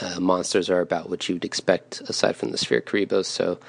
Uh, 0.01 0.19
monsters 0.19 0.71
are 0.71 0.81
about 0.81 1.07
what 1.07 1.29
you'd 1.29 1.45
expect 1.45 2.01
aside 2.09 2.35
from 2.35 2.49
the 2.49 2.57
Sphere 2.57 2.81
Kuribohs, 2.81 3.25
so 3.25 3.59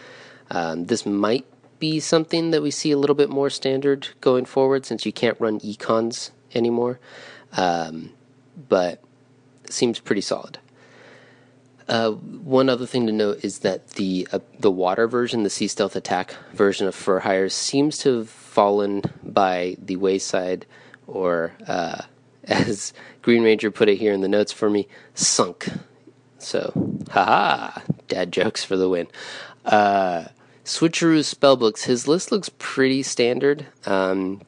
um, 0.51 0.87
this 0.87 1.05
might 1.05 1.45
be 1.79 2.01
something 2.01 2.51
that 2.51 2.63
we 2.63 2.71
see 2.71 2.93
a 2.93 2.97
little 2.97 3.17
bit 3.17 3.29
more 3.29 3.51
standard 3.51 4.09
going 4.23 4.47
forward 4.47 4.87
since 4.87 5.05
you 5.05 5.13
can't 5.13 5.39
run 5.39 5.61
econs 5.61 6.31
anymore. 6.55 6.99
Um, 7.59 8.15
but 8.71 9.05
seems 9.69 9.99
pretty 10.01 10.23
solid. 10.23 10.61
Uh, 11.89 12.13
one 12.13 12.69
other 12.69 12.87
thing 12.87 13.07
to 13.07 13.13
note 13.13 13.45
is 13.45 13.61
that 13.61 13.91
the 13.91 14.29
uh, 14.33 14.39
the 14.59 14.71
water 14.71 15.09
version, 15.09 15.43
the 15.43 15.51
sea 15.51 15.69
stealth 15.69 15.97
attack 15.97 16.35
version 16.53 16.87
of 16.87 16.95
Fur 16.95 17.21
Hires, 17.21 17.55
seems 17.55 17.99
to 17.99 18.19
have 18.19 18.31
fallen 18.31 19.03
by 19.23 19.77
the 19.81 19.97
wayside, 19.97 20.67
or 21.07 21.53
uh, 21.67 22.03
as 22.45 22.93
Green 23.23 23.43
Ranger 23.43 23.71
put 23.71 23.89
it 23.89 23.97
here 23.97 24.13
in 24.13 24.21
the 24.21 24.29
notes 24.29 24.53
for 24.53 24.71
me, 24.71 24.89
sunk. 25.15 25.69
So, 26.39 26.73
haha, 27.11 27.81
dad 28.09 28.33
jokes 28.33 28.65
for 28.65 28.77
the 28.77 28.89
win. 28.89 29.07
Uh, 29.65 30.25
Switcheroo 30.65 31.21
spellbooks. 31.21 31.85
His 31.85 32.09
list 32.09 32.33
looks 32.33 32.51
pretty 32.59 33.03
standard. 33.03 33.67
Um, 33.87 34.43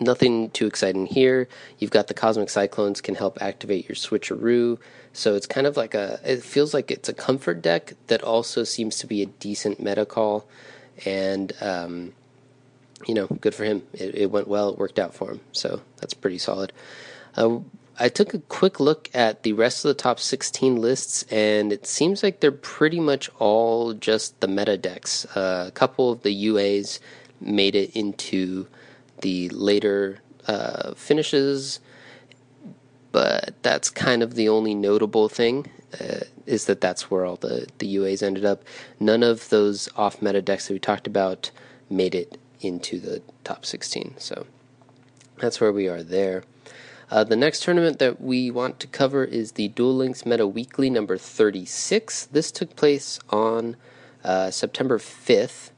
nothing 0.00 0.50
too 0.50 0.66
exciting 0.66 1.06
here. 1.06 1.48
You've 1.78 1.90
got 1.90 2.08
the 2.08 2.14
Cosmic 2.14 2.50
Cyclones 2.50 3.00
can 3.00 3.14
help 3.14 3.40
activate 3.40 3.88
your 3.88 3.96
Switcheroo. 3.96 4.78
So 5.12 5.34
it's 5.34 5.46
kind 5.46 5.66
of 5.66 5.76
like 5.76 5.94
a. 5.94 6.20
It 6.24 6.42
feels 6.42 6.74
like 6.74 6.90
it's 6.90 7.08
a 7.08 7.14
comfort 7.14 7.62
deck 7.62 7.94
that 8.08 8.22
also 8.22 8.64
seems 8.64 8.98
to 8.98 9.06
be 9.06 9.22
a 9.22 9.26
decent 9.26 9.80
meta 9.80 10.04
call, 10.04 10.46
and 11.04 11.52
um, 11.60 12.12
you 13.06 13.14
know, 13.14 13.26
good 13.26 13.54
for 13.54 13.64
him. 13.64 13.82
It, 13.92 14.14
it, 14.14 14.30
went 14.30 14.48
well. 14.48 14.70
It 14.70 14.78
worked 14.78 14.98
out 14.98 15.14
for 15.14 15.30
him. 15.30 15.40
So 15.52 15.80
that's 15.98 16.14
pretty 16.14 16.38
solid. 16.38 16.72
Uh, 17.34 17.60
I 17.98 18.10
took 18.10 18.34
a 18.34 18.40
quick 18.40 18.78
look 18.78 19.08
at 19.14 19.42
the 19.42 19.54
rest 19.54 19.84
of 19.84 19.88
the 19.88 19.94
top 19.94 20.20
16 20.20 20.76
lists, 20.76 21.24
and 21.30 21.72
it 21.72 21.86
seems 21.86 22.22
like 22.22 22.40
they're 22.40 22.52
pretty 22.52 23.00
much 23.00 23.30
all 23.38 23.94
just 23.94 24.38
the 24.40 24.48
meta 24.48 24.76
decks. 24.76 25.24
Uh, 25.34 25.64
a 25.68 25.70
couple 25.70 26.12
of 26.12 26.22
the 26.22 26.46
UAs 26.46 26.98
made 27.40 27.74
it 27.74 27.96
into 27.96 28.66
the 29.20 29.48
later 29.50 30.20
uh, 30.46 30.94
finishes, 30.94 31.80
but 33.12 33.54
that's 33.62 33.90
kind 33.90 34.22
of 34.22 34.34
the 34.34 34.48
only 34.48 34.74
notable 34.74 35.28
thing. 35.28 35.70
Uh, 36.00 36.20
is 36.46 36.66
that 36.66 36.80
that's 36.80 37.10
where 37.10 37.24
all 37.24 37.36
the, 37.36 37.66
the 37.78 37.96
UAs 37.96 38.22
ended 38.22 38.44
up. 38.44 38.62
None 39.00 39.22
of 39.22 39.48
those 39.48 39.88
off 39.96 40.20
meta 40.20 40.42
decks 40.42 40.68
that 40.68 40.74
we 40.74 40.78
talked 40.78 41.06
about 41.06 41.50
made 41.88 42.14
it 42.14 42.38
into 42.60 42.98
the 42.98 43.22
top 43.44 43.64
16. 43.64 44.14
So 44.18 44.46
that's 45.38 45.60
where 45.60 45.72
we 45.72 45.88
are 45.88 46.02
there. 46.02 46.44
Uh, 47.10 47.22
the 47.22 47.36
next 47.36 47.62
tournament 47.62 47.98
that 48.00 48.20
we 48.20 48.50
want 48.50 48.80
to 48.80 48.86
cover 48.88 49.24
is 49.24 49.52
the 49.52 49.68
Duel 49.68 49.94
Links 49.94 50.26
Meta 50.26 50.46
Weekly 50.46 50.90
number 50.90 51.16
36. 51.16 52.26
This 52.26 52.50
took 52.50 52.74
place 52.74 53.20
on 53.30 53.76
uh, 54.24 54.50
September 54.50 54.98
5th. 54.98 55.70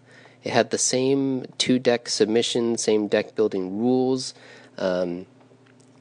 It 0.45 0.53
had 0.53 0.71
the 0.71 0.79
same 0.79 1.45
two 1.59 1.79
deck 1.79 2.09
submission, 2.09 2.79
same 2.79 3.09
deck 3.09 3.35
building 3.35 3.79
rules, 3.79 4.35
um, 4.79 5.27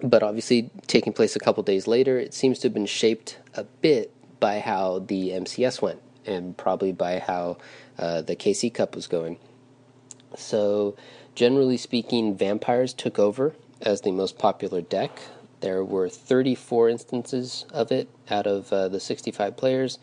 but 0.02 0.22
obviously 0.22 0.70
taking 0.86 1.14
place 1.14 1.36
a 1.36 1.40
couple 1.40 1.64
days 1.64 1.88
later, 1.88 2.20
it 2.20 2.34
seems 2.34 2.60
to 2.60 2.68
have 2.68 2.74
been 2.74 2.86
shaped 2.86 3.40
a 3.56 3.64
bit 3.64 4.14
by 4.40 4.60
how 4.60 5.00
the 5.00 5.32
MCS 5.32 5.82
went 5.82 6.00
and 6.26 6.56
probably 6.56 6.92
by 6.92 7.20
how 7.20 7.58
uh, 7.98 8.22
the 8.22 8.36
KC 8.36 8.74
Cup 8.74 8.96
was 8.96 9.08
going. 9.08 9.38
So, 10.36 10.96
generally 11.34 11.78
speaking, 11.78 12.36
vampires 12.36 12.94
took 12.94 13.18
over 13.18 13.56
as 13.82 14.02
the 14.02 14.12
most 14.12 14.38
popular 14.38 14.82
deck. 14.82 15.20
There 15.62 15.84
were 15.84 16.10
34 16.10 16.90
instances 16.90 17.66
of 17.74 17.92
it 17.92 18.10
out 18.30 18.46
of 18.46 18.72
uh, 18.72 18.90
the 18.90 19.00
65 19.00 19.58
players, 19.58 19.98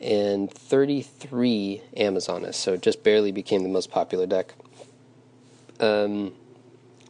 and 0.00 0.50
33 0.50 1.82
Amazoness, 1.96 2.54
so 2.54 2.74
it 2.74 2.82
just 2.82 3.02
barely 3.02 3.32
became 3.32 3.62
the 3.62 3.68
most 3.68 3.90
popular 3.90 4.26
deck. 4.26 4.54
Um, 5.80 6.32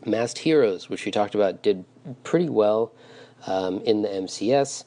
Masked 0.07 0.39
Heroes, 0.39 0.89
which 0.89 1.05
we 1.05 1.11
talked 1.11 1.35
about, 1.35 1.63
did 1.63 1.85
pretty 2.25 2.49
well 2.49 2.93
um, 3.47 3.81
in 3.83 4.03
the 4.03 4.09
MCS. 4.09 4.85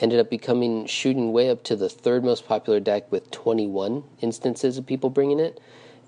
Ended 0.00 0.18
up 0.18 0.28
becoming 0.28 0.86
shooting 0.86 1.32
way 1.32 1.50
up 1.50 1.62
to 1.64 1.76
the 1.76 1.88
third 1.88 2.24
most 2.24 2.46
popular 2.46 2.80
deck 2.80 3.10
with 3.12 3.30
21 3.30 4.02
instances 4.20 4.76
of 4.76 4.86
people 4.86 5.10
bringing 5.10 5.38
it. 5.38 5.60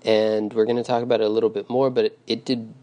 And 0.03 0.53
we're 0.53 0.65
going 0.65 0.77
to 0.77 0.83
talk 0.83 1.03
about 1.03 1.21
it 1.21 1.25
a 1.25 1.29
little 1.29 1.49
bit 1.49 1.69
more, 1.69 1.89
but 1.89 2.05
it, 2.05 2.19
it 2.27 2.45
did 2.45 2.73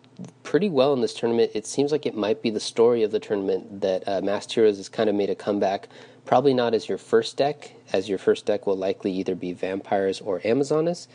pretty 0.42 0.68
well 0.68 0.92
in 0.92 1.00
this 1.00 1.14
tournament. 1.14 1.50
It 1.54 1.66
seems 1.66 1.92
like 1.92 2.06
it 2.06 2.14
might 2.14 2.42
be 2.42 2.50
the 2.50 2.60
story 2.60 3.02
of 3.02 3.10
the 3.10 3.20
tournament 3.20 3.80
that 3.80 4.06
uh, 4.06 4.40
Heroes 4.48 4.76
has 4.76 4.88
kind 4.88 5.08
of 5.08 5.16
made 5.16 5.30
a 5.30 5.34
comeback. 5.34 5.88
Probably 6.24 6.54
not 6.54 6.74
as 6.74 6.88
your 6.88 6.98
first 6.98 7.36
deck, 7.36 7.72
as 7.92 8.08
your 8.08 8.18
first 8.18 8.46
deck 8.46 8.66
will 8.66 8.76
likely 8.76 9.12
either 9.12 9.34
be 9.34 9.52
Vampires 9.52 10.20
or 10.20 10.40
Amazoness, 10.40 11.06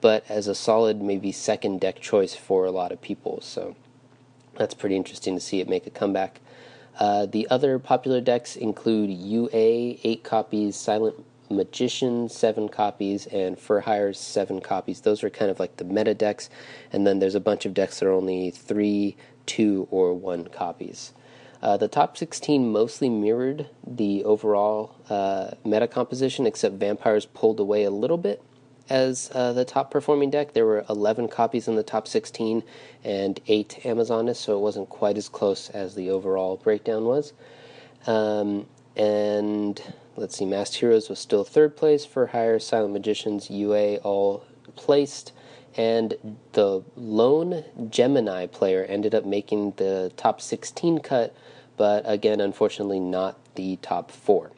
but 0.00 0.24
as 0.28 0.48
a 0.48 0.54
solid, 0.54 1.00
maybe 1.00 1.30
second 1.30 1.80
deck 1.80 2.00
choice 2.00 2.34
for 2.34 2.64
a 2.64 2.70
lot 2.70 2.90
of 2.90 3.00
people. 3.00 3.40
So 3.42 3.76
that's 4.56 4.74
pretty 4.74 4.96
interesting 4.96 5.34
to 5.34 5.40
see 5.40 5.60
it 5.60 5.68
make 5.68 5.86
a 5.86 5.90
comeback. 5.90 6.40
Uh, 6.98 7.26
the 7.26 7.46
other 7.50 7.78
popular 7.78 8.20
decks 8.20 8.56
include 8.56 9.10
UA, 9.10 9.98
8 10.02 10.24
copies, 10.24 10.76
Silent 10.76 11.24
Magician 11.50 12.28
seven 12.28 12.68
copies 12.68 13.26
and 13.26 13.58
Fur 13.58 13.80
Hires 13.80 14.18
seven 14.18 14.60
copies. 14.60 15.00
Those 15.00 15.22
are 15.24 15.30
kind 15.30 15.50
of 15.50 15.60
like 15.60 15.76
the 15.76 15.84
meta 15.84 16.14
decks, 16.14 16.50
and 16.92 17.06
then 17.06 17.18
there's 17.18 17.34
a 17.34 17.40
bunch 17.40 17.66
of 17.66 17.74
decks 17.74 18.00
that 18.00 18.06
are 18.06 18.12
only 18.12 18.50
three, 18.50 19.16
two, 19.46 19.88
or 19.90 20.14
one 20.14 20.48
copies. 20.48 21.12
Uh, 21.62 21.76
the 21.76 21.88
top 21.88 22.16
16 22.16 22.70
mostly 22.70 23.08
mirrored 23.08 23.68
the 23.86 24.24
overall 24.24 24.94
uh, 25.08 25.52
meta 25.64 25.88
composition, 25.88 26.46
except 26.46 26.74
Vampires 26.76 27.26
pulled 27.26 27.58
away 27.58 27.84
a 27.84 27.90
little 27.90 28.18
bit 28.18 28.42
as 28.88 29.30
uh, 29.34 29.52
the 29.52 29.64
top 29.64 29.90
performing 29.90 30.30
deck. 30.30 30.52
There 30.52 30.66
were 30.66 30.84
11 30.88 31.28
copies 31.28 31.66
in 31.66 31.74
the 31.74 31.82
top 31.82 32.06
16 32.06 32.62
and 33.04 33.40
8 33.46 33.80
Amazoness, 33.82 34.36
so 34.36 34.56
it 34.56 34.60
wasn't 34.60 34.88
quite 34.88 35.16
as 35.16 35.28
close 35.28 35.70
as 35.70 35.94
the 35.94 36.10
overall 36.10 36.56
breakdown 36.56 37.04
was. 37.04 37.32
Um, 38.06 38.66
and 38.96 39.80
let's 40.16 40.36
see, 40.36 40.46
Masked 40.46 40.76
Heroes 40.76 41.08
was 41.08 41.18
still 41.18 41.44
third 41.44 41.76
place 41.76 42.04
for 42.04 42.28
higher. 42.28 42.58
Silent 42.58 42.92
Magicians, 42.92 43.50
UA 43.50 43.96
all 43.98 44.44
placed, 44.74 45.32
and 45.76 46.14
the 46.52 46.82
lone 46.96 47.64
Gemini 47.90 48.46
player 48.46 48.84
ended 48.84 49.14
up 49.14 49.24
making 49.24 49.72
the 49.76 50.12
top 50.16 50.40
16 50.40 51.00
cut, 51.00 51.34
but 51.76 52.02
again, 52.06 52.40
unfortunately, 52.40 53.00
not 53.00 53.38
the 53.54 53.76
top 53.76 54.10
four. 54.10 54.52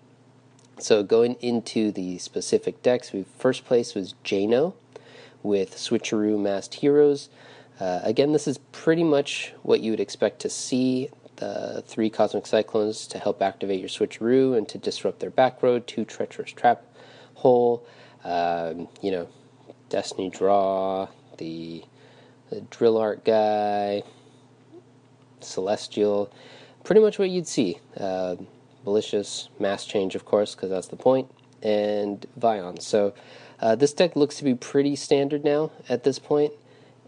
So 0.79 1.03
going 1.03 1.35
into 1.41 1.91
the 1.91 2.19
specific 2.19 2.83
decks, 2.83 3.13
we 3.13 3.25
first 3.37 3.65
place 3.65 3.95
was 3.95 4.15
Jano 4.25 4.75
with 5.43 5.75
Switcheroo 5.75 6.41
Masked 6.41 6.75
Heroes. 6.75 7.29
Uh, 7.81 8.01
again, 8.03 8.33
this 8.33 8.47
is 8.47 8.59
pretty 8.73 9.05
much 9.05 9.53
what 9.63 9.81
you 9.81 9.91
would 9.91 10.01
expect 10.01 10.41
to 10.41 10.49
see. 10.49 11.11
The 11.39 11.85
three 11.87 12.11
Cosmic 12.11 12.47
Cyclones 12.47 13.07
to 13.09 13.19
help 13.19 13.41
activate 13.43 13.79
your 13.79 13.89
Switcheroo 13.89 14.57
and 14.57 14.69
to 14.69 14.79
disrupt 14.79 15.21
their 15.21 15.31
back 15.31 15.63
road, 15.63 15.87
two 15.87 16.05
Treacherous 16.05 16.51
Trap 16.51 16.85
Hole, 17.35 17.87
um, 18.25 18.89
you 19.01 19.13
know, 19.13 19.29
Destiny 19.89 20.31
Draw, 20.31 21.07
the, 21.39 21.85
the 22.51 22.61
Drill 22.63 22.99
Art 22.99 23.25
guy, 23.25 24.03
Celestial, 25.41 26.33
pretty 26.83 27.01
much 27.01 27.19
what 27.19 27.31
you'd 27.31 27.47
see. 27.47 27.79
Uh, 27.97 28.35
malicious, 28.85 29.49
mass 29.61 29.85
change, 29.85 30.15
of 30.15 30.25
course, 30.25 30.55
because 30.55 30.71
that's 30.71 30.89
the 30.89 30.97
point, 30.97 31.31
and 31.63 32.27
Vion. 32.39 32.83
So 32.83 33.15
uh, 33.61 33.77
this 33.77 33.93
deck 33.93 34.17
looks 34.17 34.37
to 34.39 34.45
be 34.45 34.55
pretty 34.55 34.97
standard 34.97 35.45
now 35.45 35.71
at 35.89 36.03
this 36.03 36.19
point, 36.19 36.53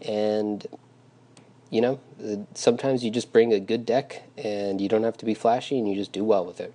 and 0.01 0.65
you 1.71 1.79
know, 1.79 1.99
sometimes 2.53 3.03
you 3.03 3.09
just 3.09 3.31
bring 3.31 3.53
a 3.53 3.59
good 3.59 3.85
deck 3.85 4.23
and 4.37 4.79
you 4.81 4.89
don't 4.89 5.03
have 5.03 5.17
to 5.17 5.25
be 5.25 5.33
flashy 5.33 5.79
and 5.79 5.87
you 5.87 5.95
just 5.95 6.11
do 6.11 6.23
well 6.23 6.45
with 6.45 6.59
it. 6.59 6.73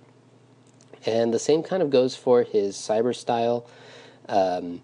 And 1.05 1.31
the 1.31 1.39
same 1.39 1.61
kind 1.61 1.83
of 1.83 1.91
goes 1.91 2.15
for 2.15 2.43
his 2.43 2.75
cyber 2.75 3.15
style 3.15 3.69
um, 4.27 4.81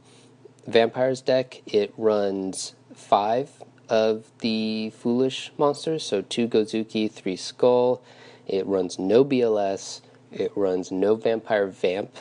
vampires 0.68 1.20
deck. 1.20 1.64
It 1.66 1.94
runs 1.98 2.76
five 2.94 3.64
of 3.90 4.32
the 4.40 4.92
foolish 4.92 5.52
monsters, 5.58 6.04
so 6.04 6.22
two 6.22 6.48
Gozuki, 6.48 7.12
three 7.12 7.36
Skull. 7.36 8.02
It 8.48 8.68
runs 8.68 9.00
no 9.00 9.26
BLS. 9.26 10.02
It 10.32 10.52
runs 10.56 10.92
no 10.92 11.16
Vampire 11.16 11.68
Vamp. 11.68 12.16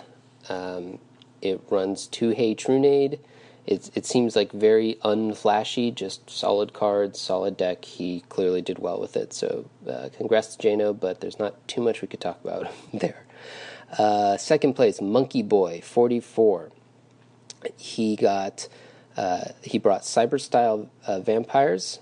Um, 0.49 0.99
it 1.43 1.61
runs 1.69 2.07
two 2.07 2.31
Hey 2.31 2.55
Trunade. 2.55 3.21
It, 3.67 3.91
it 3.95 4.05
seems 4.07 4.35
like 4.35 4.51
very 4.53 4.99
unflashy, 5.05 5.95
just 5.95 6.29
solid 6.29 6.73
cards, 6.73 7.21
solid 7.21 7.57
deck. 7.57 7.85
He 7.85 8.25
clearly 8.29 8.61
did 8.61 8.79
well 8.79 9.01
with 9.01 9.17
it. 9.17 9.33
So 9.33 9.67
uh, 9.89 10.09
congrats 10.17 10.57
to 10.57 10.69
Jano, 10.69 10.99
but 10.99 11.21
there's 11.21 11.39
not 11.39 11.67
too 11.69 11.81
much 11.81 12.03
we 12.03 12.09
could 12.09 12.21
talk 12.21 12.41
about 12.43 12.67
there. 12.95 13.25
Uh, 13.99 14.37
second 14.37 14.75
place, 14.75 15.01
Monkey 15.01 15.43
Boy, 15.43 15.81
44. 15.83 16.73
He 17.77 18.17
got 18.17 18.69
uh, 19.17 19.45
he 19.63 19.79
brought 19.79 20.03
cyber 20.03 20.41
style 20.41 20.91
uh, 21.07 21.21
vampires 21.21 22.01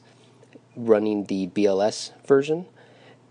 running 0.77 1.25
the 1.25 1.49
BLS 1.49 2.13
version 2.25 2.67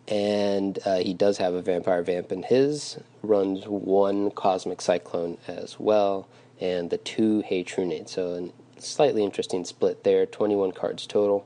and 0.09 0.79
uh, 0.85 0.97
he 0.97 1.13
does 1.13 1.37
have 1.37 1.53
a 1.53 1.61
vampire 1.61 2.01
vamp 2.01 2.31
in 2.31 2.43
his. 2.43 2.97
Runs 3.21 3.65
one 3.67 4.31
cosmic 4.31 4.81
cyclone 4.81 5.37
as 5.47 5.79
well, 5.79 6.27
and 6.59 6.89
the 6.89 6.97
two 6.97 7.41
Hey 7.41 7.63
Trunade. 7.63 8.09
So 8.09 8.51
a 8.77 8.81
slightly 8.81 9.23
interesting 9.23 9.65
split 9.65 10.03
there. 10.03 10.25
Twenty-one 10.25 10.71
cards 10.71 11.07
total, 11.07 11.45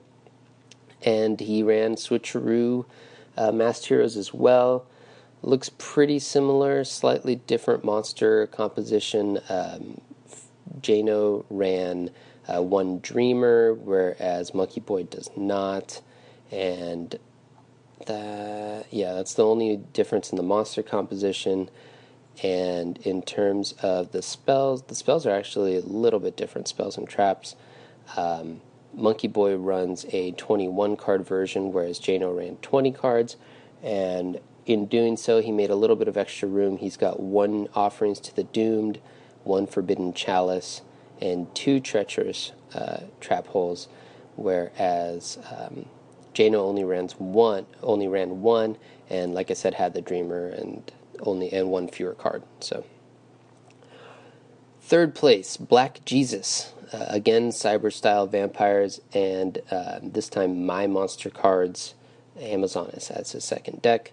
and 1.04 1.40
he 1.40 1.64
ran 1.64 1.96
Switcheroo 1.96 2.86
uh, 3.38 3.52
Masked 3.52 3.88
Heroes 3.88 4.18
as 4.18 4.34
well. 4.34 4.86
Looks 5.42 5.70
pretty 5.78 6.20
similar, 6.20 6.84
slightly 6.84 7.36
different 7.36 7.84
monster 7.84 8.48
composition. 8.48 9.40
Um, 9.50 10.00
Jano 10.80 11.44
ran 11.50 12.12
uh, 12.48 12.62
one 12.62 13.00
Dreamer, 13.00 13.74
whereas 13.74 14.54
Monkey 14.54 14.80
Boy 14.80 15.04
does 15.04 15.30
not, 15.36 16.02
and 16.52 17.20
that 18.06 18.86
yeah, 18.90 19.14
that's 19.14 19.34
the 19.34 19.46
only 19.46 19.78
difference 19.78 20.32
in 20.32 20.38
the 20.38 20.44
monster 20.44 20.82
composition. 20.82 21.70
And 22.42 22.98
in 23.00 23.22
terms 23.22 23.74
of 23.84 24.12
the 24.12 24.22
spells, 24.22 24.84
the 24.84 24.96
spells 24.96 25.26
are 25.26 25.32
actually 25.32 25.78
a 25.78 25.82
little 25.82 26.20
bit 26.20 26.36
different 26.36 26.68
spells 26.68 26.98
and 26.98 27.08
traps. 27.08 27.56
Um, 28.18 28.62
Monkey 28.94 29.28
Boy 29.28 29.56
runs 29.56 30.06
a 30.10 30.32
21 30.32 30.98
card 30.98 31.26
version, 31.26 31.72
whereas 31.72 32.00
Jano 32.00 32.36
ran 32.36 32.58
20 32.58 32.92
cards. 32.92 33.38
And 33.82 34.40
in 34.66 34.86
doing 34.86 35.18
so, 35.18 35.42
he 35.42 35.52
made 35.52 35.70
a 35.70 35.76
little 35.76 35.96
bit 35.96 36.08
of 36.08 36.18
extra 36.18 36.48
room. 36.48 36.78
He's 36.78 36.98
got 36.98 37.20
one 37.20 37.68
Offerings 37.76 38.20
to 38.22 38.36
the 38.36 38.44
Doomed, 38.44 39.00
one 39.44 39.68
Forbidden 39.68 40.14
Chalice, 40.14 40.82
and 41.22 41.54
two 41.56 41.80
Treacherous 41.80 42.52
uh, 42.74 43.02
Trap 43.20 43.48
Holes, 43.48 43.88
whereas 44.36 45.38
um, 45.52 45.86
Jano 46.34 46.56
only 46.56 46.84
ran 46.84 47.08
one, 47.18 47.66
only 47.82 48.08
ran 48.08 48.42
one, 48.42 48.78
and 49.10 49.34
like 49.34 49.52
I 49.52 49.54
said, 49.54 49.76
had 49.76 49.94
the 49.94 50.02
Dreamer 50.02 50.48
and 50.48 50.92
only 51.24 51.52
and 51.52 51.70
one 51.70 51.88
fewer 51.88 52.14
card. 52.14 52.44
So 52.60 52.86
third 54.82 55.16
place, 55.16 55.58
Black 55.58 56.04
Jesus. 56.06 56.74
Uh, 56.92 57.06
again, 57.08 57.50
cyber 57.50 57.92
style 57.92 58.28
vampires, 58.28 59.02
and 59.14 59.60
uh, 59.72 60.00
this 60.04 60.30
time 60.30 60.66
my 60.66 60.86
monster 60.86 61.30
cards. 61.30 61.96
Amazoness 62.38 63.12
as 63.12 63.32
his 63.32 63.44
second 63.44 63.82
deck. 63.82 64.12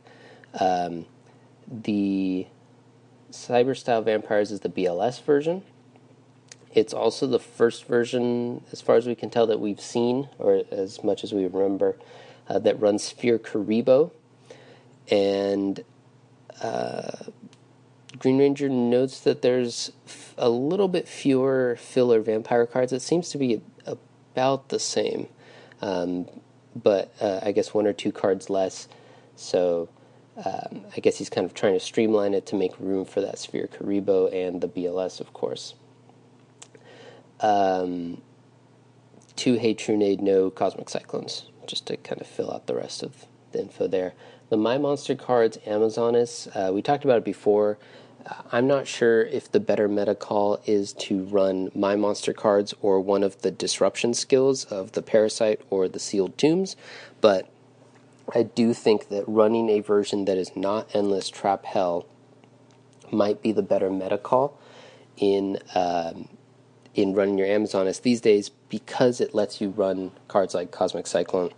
Um, 0.59 1.07
the 1.66 2.46
cyber 3.31 3.77
style 3.77 4.03
vampires 4.03 4.51
is 4.51 4.61
the 4.61 4.68
BLS 4.68 5.23
version. 5.23 5.62
It's 6.73 6.92
also 6.94 7.27
the 7.27 7.38
first 7.38 7.87
version, 7.87 8.62
as 8.73 8.81
far 8.81 8.96
as 8.96 9.07
we 9.07 9.14
can 9.14 9.31
tell, 9.31 9.46
that 9.46 9.59
we've 9.59 9.81
seen, 9.81 10.29
or 10.38 10.62
as 10.70 11.03
much 11.03 11.25
as 11.25 11.33
we 11.33 11.46
remember, 11.46 11.96
uh, 12.49 12.59
that 12.61 12.81
runs 12.81 13.03
Sphere 13.03 13.38
Kuriboh. 13.38 14.11
And 15.11 15.83
Green 18.18 18.38
Ranger 18.38 18.68
notes 18.68 19.20
that 19.20 19.42
there's 19.42 19.92
a 20.37 20.51
little 20.51 20.88
bit 20.88 21.09
fewer 21.09 21.77
filler 21.81 22.20
vampire 22.20 22.66
cards. 22.66 22.92
It 22.92 23.01
seems 23.03 23.31
to 23.31 23.38
be 23.38 23.62
about 23.87 24.68
the 24.68 24.79
same, 24.79 25.29
um, 25.81 26.29
but 26.77 27.12
uh, 27.20 27.40
I 27.42 27.53
guess 27.53 27.73
one 27.73 27.87
or 27.87 27.92
two 27.92 28.12
cards 28.12 28.51
less. 28.51 28.88
So 29.37 29.88
um, 30.44 30.83
I 30.96 31.01
guess 31.01 31.16
he's 31.16 31.31
kind 31.31 31.44
of 31.44 31.55
trying 31.55 31.75
to 31.75 31.81
streamline 31.81 32.35
it 32.35 32.46
to 32.46 32.57
make 32.57 32.79
room 32.79 33.05
for 33.05 33.20
that 33.20 33.38
Sphere 33.38 33.68
Kuriboh 33.73 34.33
and 34.33 34.61
the 34.61 34.68
BLS, 34.68 35.20
of 35.20 35.33
course. 35.33 35.75
Um, 37.40 38.20
two 39.37 39.55
Hey 39.55 39.75
Trunade, 39.75 40.20
no 40.20 40.51
Cosmic 40.51 40.90
Cyclones, 40.90 41.46
just 41.66 41.87
to 41.87 41.96
kind 41.96 42.20
of 42.20 42.27
fill 42.27 42.53
out 42.53 42.66
the 42.66 42.75
rest 42.75 43.03
of 43.03 43.27
the 43.53 43.61
info 43.61 43.87
there. 43.88 44.12
The 44.51 44.57
My 44.57 44.79
Monster 44.79 45.15
cards, 45.15 45.59
Amazoness, 45.59 46.49
uh, 46.57 46.73
we 46.73 46.83
talked 46.83 47.05
about 47.05 47.19
it 47.19 47.25
before. 47.25 47.79
Uh, 48.27 48.35
I'm 48.51 48.67
not 48.67 48.89
sure 48.89 49.23
if 49.23 49.51
the 49.51 49.61
better 49.61 49.87
meta 49.87 50.17
call 50.17 50.61
is 50.67 50.93
to 50.95 51.23
run 51.23 51.71
My 51.73 51.95
Monster 51.95 52.33
cards 52.33 52.75
or 52.83 52.99
one 52.99 53.23
of 53.23 53.43
the 53.43 53.53
disruption 53.53 54.13
skills 54.13 54.65
of 54.65 54.91
the 54.91 55.03
Parasite 55.03 55.61
or 55.71 55.87
the 55.87 56.01
Sealed 56.01 56.37
Tombs, 56.37 56.75
but 57.21 57.49
I 58.35 58.43
do 58.43 58.75
think 58.75 59.09
that 59.11 59.23
running 59.29 59.69
a 59.71 59.79
version 59.79 60.25
that 60.25 60.37
is 60.37 60.57
not 60.57 60.91
Endless 60.97 61.31
Trap 61.31 61.65
Hell 61.65 62.07
might 63.13 63.43
be 63.43 63.53
the 63.53 63.63
better 63.63 63.89
meta 63.89 64.19
call 64.19 64.59
in 65.17 65.61
um, 65.77 66.29
in 66.97 67.15
running 67.15 67.39
your 67.39 67.47
Amazoness 67.47 68.03
these 68.03 68.21
days 68.21 68.51
because 68.69 69.21
it 69.21 69.33
lets 69.33 69.61
you 69.61 69.69
run 69.69 70.11
cards 70.27 70.55
like 70.55 70.73
Cosmic 70.73 71.07
Cyclone, 71.07 71.53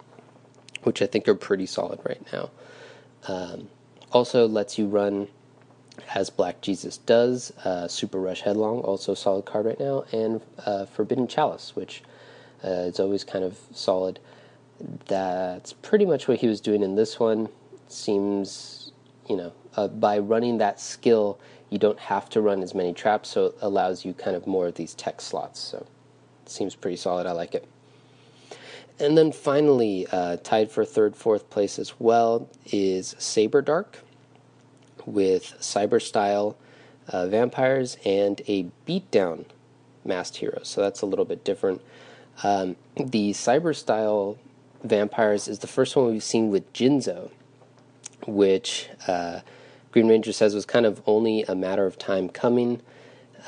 which 0.83 1.01
I 1.01 1.07
think 1.07 1.27
are 1.27 1.35
pretty 1.35 1.65
solid 1.65 1.99
right 2.05 2.21
now. 2.35 2.51
Um, 3.29 3.69
also 4.11 4.47
lets 4.47 4.79
you 4.79 4.87
run, 4.87 5.29
as 6.15 6.31
Black 6.31 6.61
Jesus 6.61 6.99
does, 6.99 7.51
uh, 7.65 7.89
Super 7.89 8.19
Rush 8.21 8.43
Headlong, 8.43 8.81
also 8.81 9.15
solid 9.15 9.45
card 9.45 9.67
right 9.67 9.81
now, 9.81 10.05
and 10.13 10.41
uh, 10.67 10.87
Forbidden 10.87 11.27
Chalice, 11.29 11.75
which 11.75 12.03
uh, 12.65 12.69
is 12.69 13.01
always 13.01 13.25
kind 13.25 13.45
of 13.45 13.59
solid. 13.73 14.19
That's 15.07 15.73
pretty 15.73 16.05
much 16.05 16.29
what 16.29 16.39
he 16.39 16.49
was 16.49 16.61
doing 16.61 16.83
in 16.83 16.97
this 16.97 17.21
one. 17.21 17.49
Seems, 17.89 18.93
you 19.29 19.37
know, 19.37 19.53
uh, 19.77 19.89
by 19.89 20.19
running 20.19 20.59
that 20.59 20.81
skill, 20.81 21.39
you 21.71 21.79
don't 21.79 21.99
have 21.99 22.29
to 22.31 22.41
run 22.41 22.63
as 22.63 22.75
many 22.75 22.93
traps, 22.93 23.31
so 23.31 23.47
it 23.47 23.55
allows 23.61 24.05
you 24.05 24.13
kind 24.13 24.37
of 24.37 24.47
more 24.47 24.67
of 24.67 24.75
these 24.75 24.95
tech 24.95 25.21
slots. 25.21 25.61
So 25.61 25.87
seems 26.47 26.75
pretty 26.75 26.97
solid. 26.97 27.27
I 27.27 27.33
like 27.33 27.55
it. 27.55 27.67
And 29.03 29.19
then 29.19 29.33
finally, 29.33 30.07
uh, 30.13 30.37
tied 30.45 30.71
for 30.71 30.85
third, 30.85 31.17
fourth 31.17 31.51
place 31.51 31.77
as 31.81 31.99
well 31.99 32.49
is 32.67 33.17
Saber 33.19 33.61
Dark 33.61 33.99
with 35.05 35.57
Cyber 35.59 36.01
Style 36.01 36.57
uh, 37.09 37.27
Vampires 37.27 37.97
and 38.05 38.41
a 38.47 38.67
Beatdown 38.87 39.47
Masked 40.05 40.37
Heroes. 40.37 40.69
So 40.69 40.81
that's 40.81 41.03
a 41.03 41.07
little 41.07 41.25
bit 41.25 41.45
different. 41.45 41.83
Um, 42.45 42.77
the 42.95 43.33
Cyber 43.33 43.75
Style 43.75 44.39
Vampires 44.85 45.49
is 45.49 45.59
the 45.59 45.67
first 45.67 45.97
one 45.97 46.07
we've 46.07 46.23
seen 46.23 46.51
with 46.51 46.73
Jinzo, 46.73 47.33
which 48.29 48.89
uh, 49.09 49.41
Green 49.91 50.07
Ranger 50.07 50.33
says 50.33 50.55
was 50.55 50.65
kind 50.65 50.87
of 50.87 51.03
only 51.07 51.43
a 51.43 51.57
matter 51.57 51.87
of 51.87 51.99
time 51.99 52.29
coming. 52.29 52.81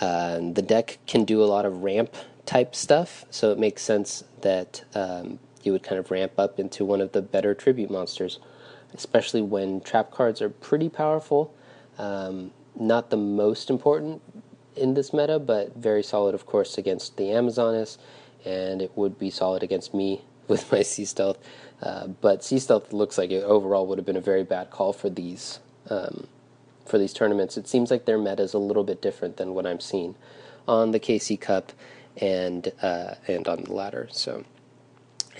Uh, 0.00 0.40
the 0.52 0.62
deck 0.62 0.98
can 1.06 1.24
do 1.24 1.44
a 1.44 1.46
lot 1.46 1.64
of 1.64 1.84
ramp 1.84 2.16
type 2.46 2.74
stuff, 2.74 3.24
so 3.30 3.50
it 3.50 3.58
makes 3.58 3.82
sense 3.82 4.24
that 4.42 4.84
um, 4.94 5.38
you 5.62 5.72
would 5.72 5.82
kind 5.82 5.98
of 5.98 6.10
ramp 6.10 6.32
up 6.38 6.58
into 6.58 6.84
one 6.84 7.00
of 7.00 7.12
the 7.12 7.22
better 7.22 7.54
tribute 7.54 7.90
monsters, 7.90 8.38
especially 8.92 9.42
when 9.42 9.80
trap 9.80 10.10
cards 10.10 10.42
are 10.42 10.50
pretty 10.50 10.88
powerful. 10.88 11.54
Um, 11.98 12.52
not 12.78 13.10
the 13.10 13.16
most 13.16 13.70
important 13.70 14.20
in 14.76 14.94
this 14.94 15.12
meta, 15.12 15.38
but 15.38 15.74
very 15.76 16.02
solid, 16.02 16.34
of 16.34 16.46
course, 16.46 16.76
against 16.76 17.16
the 17.16 17.24
Amazoness, 17.24 17.98
and 18.44 18.82
it 18.82 18.92
would 18.96 19.18
be 19.18 19.30
solid 19.30 19.62
against 19.62 19.94
me 19.94 20.22
with 20.48 20.70
my 20.70 20.82
Sea 20.82 21.04
Stealth. 21.04 21.38
Uh, 21.82 22.08
but 22.08 22.44
Sea 22.44 22.58
Stealth 22.58 22.92
looks 22.92 23.18
like 23.18 23.30
it 23.30 23.42
overall 23.44 23.86
would 23.86 23.98
have 23.98 24.06
been 24.06 24.16
a 24.16 24.20
very 24.20 24.44
bad 24.44 24.70
call 24.70 24.92
for 24.92 25.10
these 25.10 25.58
um, 25.90 26.26
for 26.86 26.98
these 26.98 27.12
tournaments. 27.12 27.56
It 27.56 27.66
seems 27.66 27.90
like 27.90 28.04
their 28.04 28.18
meta 28.18 28.42
is 28.42 28.54
a 28.54 28.58
little 28.58 28.84
bit 28.84 29.00
different 29.00 29.38
than 29.38 29.54
what 29.54 29.66
I'm 29.66 29.80
seeing 29.80 30.14
on 30.68 30.92
the 30.92 31.00
KC 31.00 31.40
Cup 31.40 31.72
and 32.20 32.72
uh, 32.82 33.14
and 33.26 33.46
on 33.48 33.64
the 33.64 33.72
ladder. 33.72 34.08
So 34.10 34.44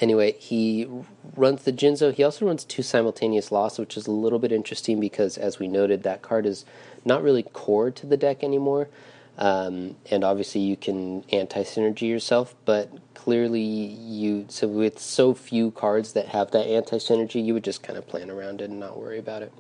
anyway, 0.01 0.33
he 0.39 0.89
runs 1.37 1.65
the 1.65 1.73
Jinzo. 1.73 2.13
He 2.15 2.23
also 2.23 2.47
runs 2.47 2.65
two 2.65 2.83
simultaneous 2.83 3.53
loss, 3.53 3.79
which 3.79 3.97
is 3.97 4.07
a 4.07 4.13
little 4.13 4.39
bit 4.39 4.53
interesting 4.53 5.01
because, 5.01 5.39
as 5.39 5.59
we 5.59 5.69
noted, 5.69 6.03
that 6.03 6.23
card 6.23 6.47
is 6.47 6.65
not 7.05 7.23
really 7.23 7.43
core 7.43 7.91
to 7.91 8.07
the 8.07 8.17
deck 8.17 8.43
anymore. 8.43 8.89
Um, 9.37 9.97
and 10.11 10.23
obviously, 10.23 10.61
you 10.61 10.77
can 10.77 11.25
anti 11.31 11.63
synergy 11.63 12.09
yourself, 12.09 12.55
but 12.65 12.91
clearly, 13.15 13.63
you 13.63 14.47
so 14.49 14.69
with 14.69 14.99
so 14.99 15.35
few 15.35 15.73
cards 15.73 16.13
that 16.13 16.29
have 16.29 16.53
that 16.53 16.67
anti 16.67 16.99
synergy, 16.99 17.45
you 17.45 17.55
would 17.55 17.65
just 17.65 17.83
kind 17.83 17.99
of 17.99 18.07
plan 18.07 18.31
around 18.31 18.61
it 18.61 18.71
and 18.71 18.79
not 18.79 18.99
worry 18.99 19.19
about 19.19 19.43
it. 19.43 19.53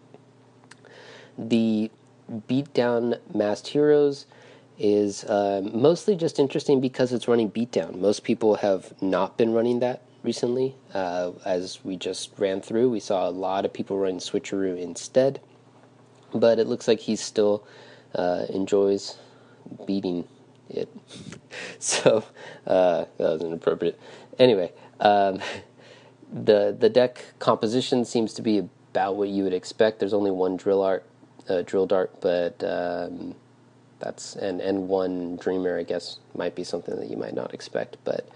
The 1.37 1.90
beatdown 2.31 3.18
masked 3.35 3.68
heroes 3.68 4.27
is 4.79 5.25
uh, 5.25 5.63
mostly 5.73 6.17
just 6.17 6.39
interesting 6.39 6.81
because 6.81 7.13
it's 7.13 7.29
running 7.29 7.51
beatdown. 7.51 7.99
Most 7.99 8.25
people 8.25 8.57
have 8.57 8.93
not 9.01 9.37
been 9.37 9.53
running 9.53 9.81
that 9.81 10.03
recently. 10.23 10.75
Uh, 10.93 11.33
as 11.45 11.85
we 11.85 11.97
just 11.97 12.31
ran 12.39 12.61
through, 12.61 12.91
we 12.91 13.01
saw 13.01 13.29
a 13.29 13.31
lot 13.31 13.65
of 13.65 13.73
people 13.73 13.99
running 13.99 14.19
switcheroo 14.19 14.81
instead, 14.81 15.41
but 16.33 16.59
it 16.59 16.67
looks 16.67 16.89
like 16.89 17.01
he 17.01 17.15
still 17.15 17.67
uh, 18.15 18.47
enjoys 18.49 19.17
beating 19.87 20.27
it. 20.69 20.89
so 21.79 22.25
uh, 22.67 23.05
that 23.19 23.31
was 23.31 23.43
inappropriate. 23.43 23.99
Anyway, 24.39 24.73
um, 25.01 25.41
the 26.33 26.77
the 26.77 26.89
deck 26.89 27.25
composition 27.39 28.05
seems 28.05 28.35
to 28.35 28.43
be 28.43 28.59
about 28.59 29.17
what 29.17 29.29
you 29.29 29.45
would 29.45 29.53
expect. 29.53 30.01
There's 30.01 30.15
only 30.15 30.31
one 30.31 30.57
drill 30.57 30.83
art, 30.83 31.05
uh, 31.49 31.63
drill 31.63 31.87
dart, 31.87 32.21
but 32.21 32.63
um, 32.65 33.35
that's 34.05 34.37
and 34.37 34.61
and 34.61 34.88
one 34.88 35.37
dreamer. 35.37 35.79
I 35.79 35.83
guess 35.83 36.19
might 36.35 36.55
be 36.55 36.62
something 36.62 36.95
that 36.97 37.11
you 37.11 37.17
might 37.17 37.35
not 37.35 37.53
expect, 37.55 37.97
but. 38.05 38.29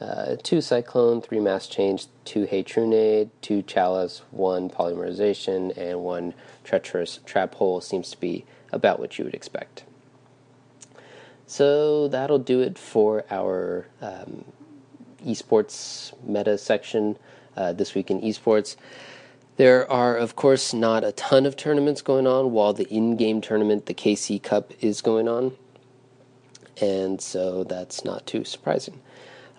Uh, 0.00 0.34
two 0.42 0.60
Cyclone, 0.60 1.22
three 1.22 1.38
Mass 1.38 1.68
Change, 1.68 2.06
two 2.24 2.42
Hey 2.44 2.64
two 2.64 3.62
Chalice, 3.62 4.22
one 4.32 4.68
Polymerization, 4.68 5.76
and 5.76 6.00
one 6.00 6.34
Treacherous 6.64 7.20
Trap 7.24 7.54
Hole 7.54 7.80
seems 7.80 8.10
to 8.10 8.18
be 8.18 8.44
about 8.72 8.98
what 8.98 9.16
you 9.16 9.24
would 9.24 9.34
expect. 9.34 9.84
So 11.46 12.08
that'll 12.08 12.40
do 12.40 12.60
it 12.62 12.78
for 12.78 13.24
our 13.30 13.86
um, 14.00 14.44
esports 15.24 16.12
meta 16.24 16.58
section 16.58 17.16
uh, 17.56 17.72
this 17.72 17.94
week 17.94 18.10
in 18.10 18.20
esports. 18.22 18.76
There 19.56 19.90
are, 19.90 20.16
of 20.16 20.34
course, 20.34 20.72
not 20.72 21.04
a 21.04 21.12
ton 21.12 21.44
of 21.44 21.56
tournaments 21.56 22.00
going 22.00 22.26
on 22.26 22.52
while 22.52 22.72
the 22.72 22.88
in 22.88 23.16
game 23.16 23.40
tournament, 23.40 23.86
the 23.86 23.94
KC 23.94 24.42
Cup, 24.42 24.72
is 24.80 25.02
going 25.02 25.28
on. 25.28 25.52
And 26.80 27.20
so 27.20 27.62
that's 27.64 28.04
not 28.04 28.26
too 28.26 28.44
surprising. 28.44 29.00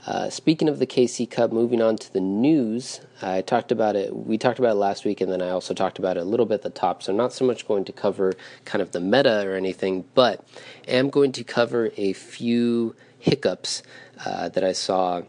Uh, 0.05 0.29
speaking 0.29 0.67
of 0.67 0.79
the 0.79 0.87
KC 0.87 1.29
Cup, 1.29 1.53
moving 1.53 1.81
on 1.81 1.95
to 1.95 2.11
the 2.11 2.19
news, 2.19 2.99
I 3.21 3.41
talked 3.41 3.71
about 3.71 3.95
it. 3.95 4.13
We 4.13 4.37
talked 4.37 4.59
about 4.59 4.71
it 4.71 4.79
last 4.79 5.05
week, 5.05 5.21
and 5.21 5.31
then 5.31 5.41
I 5.41 5.49
also 5.51 5.73
talked 5.73 5.97
about 5.97 6.17
it 6.17 6.21
a 6.21 6.25
little 6.25 6.45
bit 6.45 6.55
at 6.55 6.61
the 6.63 6.69
top. 6.71 7.01
So, 7.03 7.13
not 7.13 7.31
so 7.31 7.45
much 7.45 7.65
going 7.67 7.85
to 7.85 7.93
cover 7.93 8.33
kind 8.65 8.81
of 8.81 8.91
the 8.91 8.99
meta 8.99 9.47
or 9.47 9.55
anything, 9.55 10.03
but 10.13 10.45
am 10.87 11.09
going 11.09 11.31
to 11.33 11.43
cover 11.45 11.91
a 11.95 12.11
few 12.13 12.95
hiccups 13.19 13.83
uh, 14.25 14.49
that 14.49 14.63
I 14.63 14.73
saw. 14.73 15.21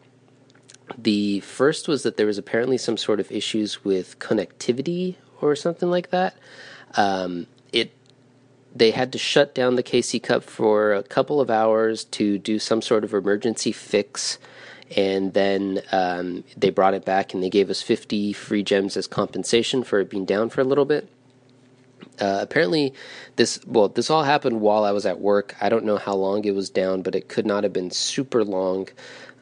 The 0.99 1.41
first 1.41 1.89
was 1.89 2.03
that 2.03 2.17
there 2.17 2.27
was 2.27 2.39
apparently 2.39 2.79
some 2.79 2.97
sort 2.97 3.21
of 3.21 3.31
issues 3.33 3.85
with 3.85 4.19
connectivity 4.19 5.17
or 5.41 5.57
something 5.57 5.91
like 5.91 6.11
that. 6.11 6.37
Um, 6.97 7.47
it 7.73 7.93
they 8.75 8.91
had 8.91 9.13
to 9.13 9.19
shut 9.19 9.55
down 9.55 9.77
the 9.77 9.83
KC 9.83 10.23
Cup 10.23 10.43
for 10.43 10.93
a 10.93 11.03
couple 11.03 11.41
of 11.41 11.49
hours 11.49 12.05
to 12.05 12.39
do 12.39 12.59
some 12.59 12.83
sort 12.83 13.05
of 13.05 13.15
emergency 13.15 13.73
fix 13.73 14.39
and 14.97 15.33
then 15.33 15.83
um, 15.93 16.45
they 16.57 16.71
brought 16.71 16.95
it 16.95 17.05
back 17.05 17.35
and 17.35 17.43
they 17.43 17.51
gave 17.51 17.71
us 17.71 17.83
50 17.83 18.33
free 18.33 18.63
gems 18.63 18.97
as 18.97 19.07
compensation 19.07 19.83
for 19.83 20.01
it 20.01 20.11
being 20.11 20.25
down 20.25 20.51
for 20.51 20.61
a 20.61 20.65
little 20.65 20.85
bit. 20.85 21.09
Uh, 22.21 22.39
apparently, 22.43 22.93
this 23.37 23.59
well, 23.67 23.89
this 23.89 24.11
all 24.11 24.23
happened 24.23 24.61
while 24.61 24.85
I 24.85 24.93
was 24.93 25.05
at 25.05 25.21
work. 25.21 25.57
I 25.61 25.69
don't 25.69 25.85
know 25.85 25.97
how 25.97 26.15
long 26.15 26.45
it 26.45 26.55
was 26.55 26.71
down, 26.71 27.03
but 27.03 27.15
it 27.15 27.29
could 27.29 27.47
not 27.47 27.65
have 27.65 27.73
been 27.73 27.91
super 27.91 28.45
long. 28.45 28.89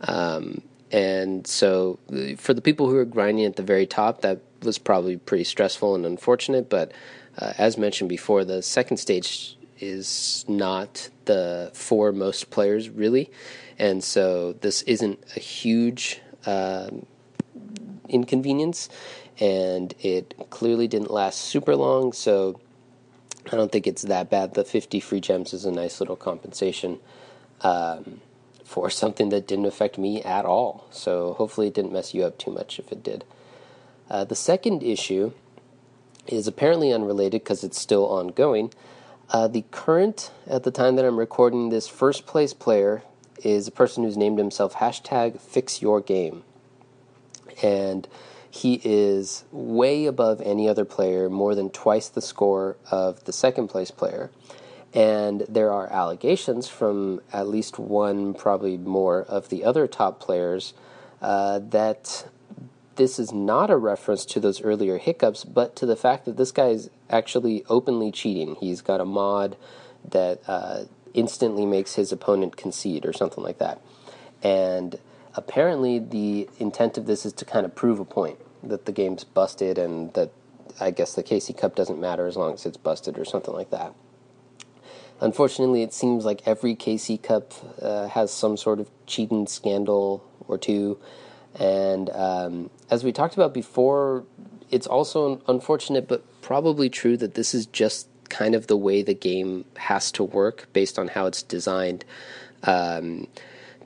Um, 0.00 0.62
and 0.92 1.46
so, 1.46 1.98
for 2.36 2.52
the 2.52 2.60
people 2.60 2.88
who 2.88 2.98
are 2.98 3.06
grinding 3.06 3.46
at 3.46 3.56
the 3.56 3.62
very 3.62 3.86
top, 3.86 4.20
that 4.20 4.40
was 4.62 4.76
probably 4.76 5.16
pretty 5.16 5.44
stressful 5.44 5.94
and 5.94 6.04
unfortunate. 6.04 6.68
But 6.68 6.92
uh, 7.38 7.54
as 7.56 7.78
mentioned 7.78 8.10
before, 8.10 8.44
the 8.44 8.62
second 8.62 8.98
stage 8.98 9.56
is 9.80 10.44
not 10.46 11.08
the 11.24 11.70
for 11.72 12.12
most 12.12 12.50
players 12.50 12.90
really, 12.90 13.30
and 13.78 14.04
so 14.04 14.52
this 14.60 14.82
isn't 14.82 15.18
a 15.34 15.40
huge 15.40 16.20
um, 16.44 17.06
inconvenience, 18.10 18.90
and 19.40 19.94
it 20.00 20.34
clearly 20.50 20.88
didn't 20.88 21.10
last 21.10 21.40
super 21.40 21.74
long. 21.74 22.12
So 22.12 22.60
I 23.50 23.56
don't 23.56 23.72
think 23.72 23.86
it's 23.86 24.02
that 24.02 24.28
bad. 24.28 24.52
The 24.52 24.64
50 24.64 25.00
free 25.00 25.20
gems 25.20 25.54
is 25.54 25.64
a 25.64 25.72
nice 25.72 26.00
little 26.00 26.16
compensation. 26.16 27.00
Um, 27.62 28.20
for 28.72 28.88
something 28.88 29.28
that 29.28 29.46
didn't 29.46 29.66
affect 29.66 29.98
me 29.98 30.22
at 30.22 30.46
all. 30.46 30.86
So 30.90 31.34
hopefully 31.34 31.66
it 31.66 31.74
didn't 31.74 31.92
mess 31.92 32.14
you 32.14 32.24
up 32.24 32.38
too 32.38 32.50
much 32.50 32.78
if 32.78 32.90
it 32.90 33.02
did. 33.02 33.22
Uh, 34.08 34.24
the 34.24 34.34
second 34.34 34.82
issue 34.82 35.32
is 36.26 36.46
apparently 36.46 36.90
unrelated 36.90 37.42
because 37.42 37.62
it's 37.62 37.78
still 37.78 38.06
ongoing. 38.06 38.72
Uh, 39.28 39.46
the 39.46 39.64
current, 39.70 40.30
at 40.46 40.62
the 40.62 40.70
time 40.70 40.96
that 40.96 41.04
I'm 41.04 41.18
recording 41.18 41.68
this, 41.68 41.86
first 41.86 42.24
place 42.26 42.54
player 42.54 43.02
is 43.44 43.68
a 43.68 43.72
person 43.72 44.04
who's 44.04 44.16
named 44.16 44.38
himself 44.38 44.76
hashtag 44.76 45.38
fix 45.38 45.82
your 45.82 46.00
game. 46.00 46.42
And 47.62 48.08
he 48.50 48.80
is 48.84 49.44
way 49.52 50.06
above 50.06 50.40
any 50.40 50.66
other 50.66 50.86
player, 50.86 51.28
more 51.28 51.54
than 51.54 51.68
twice 51.68 52.08
the 52.08 52.22
score 52.22 52.76
of 52.90 53.24
the 53.24 53.32
second 53.32 53.68
place 53.68 53.90
player. 53.90 54.30
And 54.94 55.46
there 55.48 55.72
are 55.72 55.90
allegations 55.90 56.68
from 56.68 57.20
at 57.32 57.48
least 57.48 57.78
one, 57.78 58.34
probably 58.34 58.76
more, 58.76 59.22
of 59.22 59.48
the 59.48 59.64
other 59.64 59.86
top 59.86 60.20
players 60.20 60.74
uh, 61.22 61.60
that 61.70 62.28
this 62.96 63.18
is 63.18 63.32
not 63.32 63.70
a 63.70 63.76
reference 63.76 64.26
to 64.26 64.40
those 64.40 64.60
earlier 64.60 64.98
hiccups, 64.98 65.44
but 65.44 65.74
to 65.76 65.86
the 65.86 65.96
fact 65.96 66.26
that 66.26 66.36
this 66.36 66.52
guy 66.52 66.68
is 66.68 66.90
actually 67.08 67.64
openly 67.68 68.12
cheating. 68.12 68.56
He's 68.56 68.82
got 68.82 69.00
a 69.00 69.04
mod 69.04 69.56
that 70.10 70.40
uh, 70.46 70.84
instantly 71.14 71.64
makes 71.64 71.94
his 71.94 72.12
opponent 72.12 72.56
concede 72.56 73.06
or 73.06 73.12
something 73.12 73.42
like 73.42 73.58
that. 73.58 73.80
And 74.42 74.98
apparently, 75.34 75.98
the 75.98 76.50
intent 76.58 76.98
of 76.98 77.06
this 77.06 77.24
is 77.24 77.32
to 77.34 77.44
kind 77.44 77.64
of 77.64 77.74
prove 77.74 77.98
a 77.98 78.04
point 78.04 78.38
that 78.62 78.84
the 78.84 78.92
game's 78.92 79.24
busted 79.24 79.78
and 79.78 80.12
that 80.14 80.30
I 80.80 80.90
guess 80.90 81.14
the 81.14 81.22
KC 81.22 81.56
Cup 81.56 81.74
doesn't 81.74 82.00
matter 82.00 82.26
as 82.26 82.36
long 82.36 82.54
as 82.54 82.66
it's 82.66 82.76
busted 82.76 83.18
or 83.18 83.24
something 83.24 83.54
like 83.54 83.70
that. 83.70 83.94
Unfortunately, 85.20 85.82
it 85.82 85.92
seems 85.92 86.24
like 86.24 86.42
every 86.46 86.74
KC 86.74 87.22
Cup 87.22 87.52
uh, 87.80 88.08
has 88.08 88.32
some 88.32 88.56
sort 88.56 88.80
of 88.80 88.90
cheating 89.06 89.46
scandal 89.46 90.24
or 90.48 90.58
two. 90.58 90.98
And 91.58 92.10
um, 92.10 92.70
as 92.90 93.04
we 93.04 93.12
talked 93.12 93.34
about 93.34 93.54
before, 93.54 94.24
it's 94.70 94.86
also 94.86 95.40
unfortunate 95.46 96.08
but 96.08 96.24
probably 96.40 96.88
true 96.88 97.16
that 97.18 97.34
this 97.34 97.54
is 97.54 97.66
just 97.66 98.08
kind 98.28 98.54
of 98.54 98.66
the 98.66 98.76
way 98.76 99.02
the 99.02 99.14
game 99.14 99.64
has 99.76 100.10
to 100.12 100.24
work 100.24 100.66
based 100.72 100.98
on 100.98 101.08
how 101.08 101.26
it's 101.26 101.42
designed. 101.42 102.04
Um, 102.64 103.28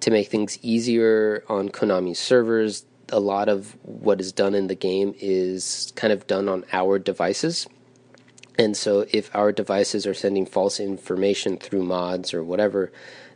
to 0.00 0.10
make 0.10 0.28
things 0.28 0.58
easier 0.62 1.42
on 1.48 1.70
Konami's 1.70 2.18
servers, 2.18 2.84
a 3.08 3.20
lot 3.20 3.48
of 3.48 3.76
what 3.82 4.20
is 4.20 4.32
done 4.32 4.54
in 4.54 4.66
the 4.66 4.74
game 4.74 5.14
is 5.18 5.92
kind 5.96 6.12
of 6.12 6.26
done 6.26 6.48
on 6.48 6.64
our 6.72 6.98
devices. 6.98 7.66
And 8.58 8.76
so, 8.76 9.06
if 9.10 9.34
our 9.34 9.52
devices 9.52 10.06
are 10.06 10.14
sending 10.14 10.46
false 10.46 10.80
information 10.80 11.58
through 11.58 11.84
mods 11.84 12.32
or 12.32 12.42
whatever, 12.42 12.90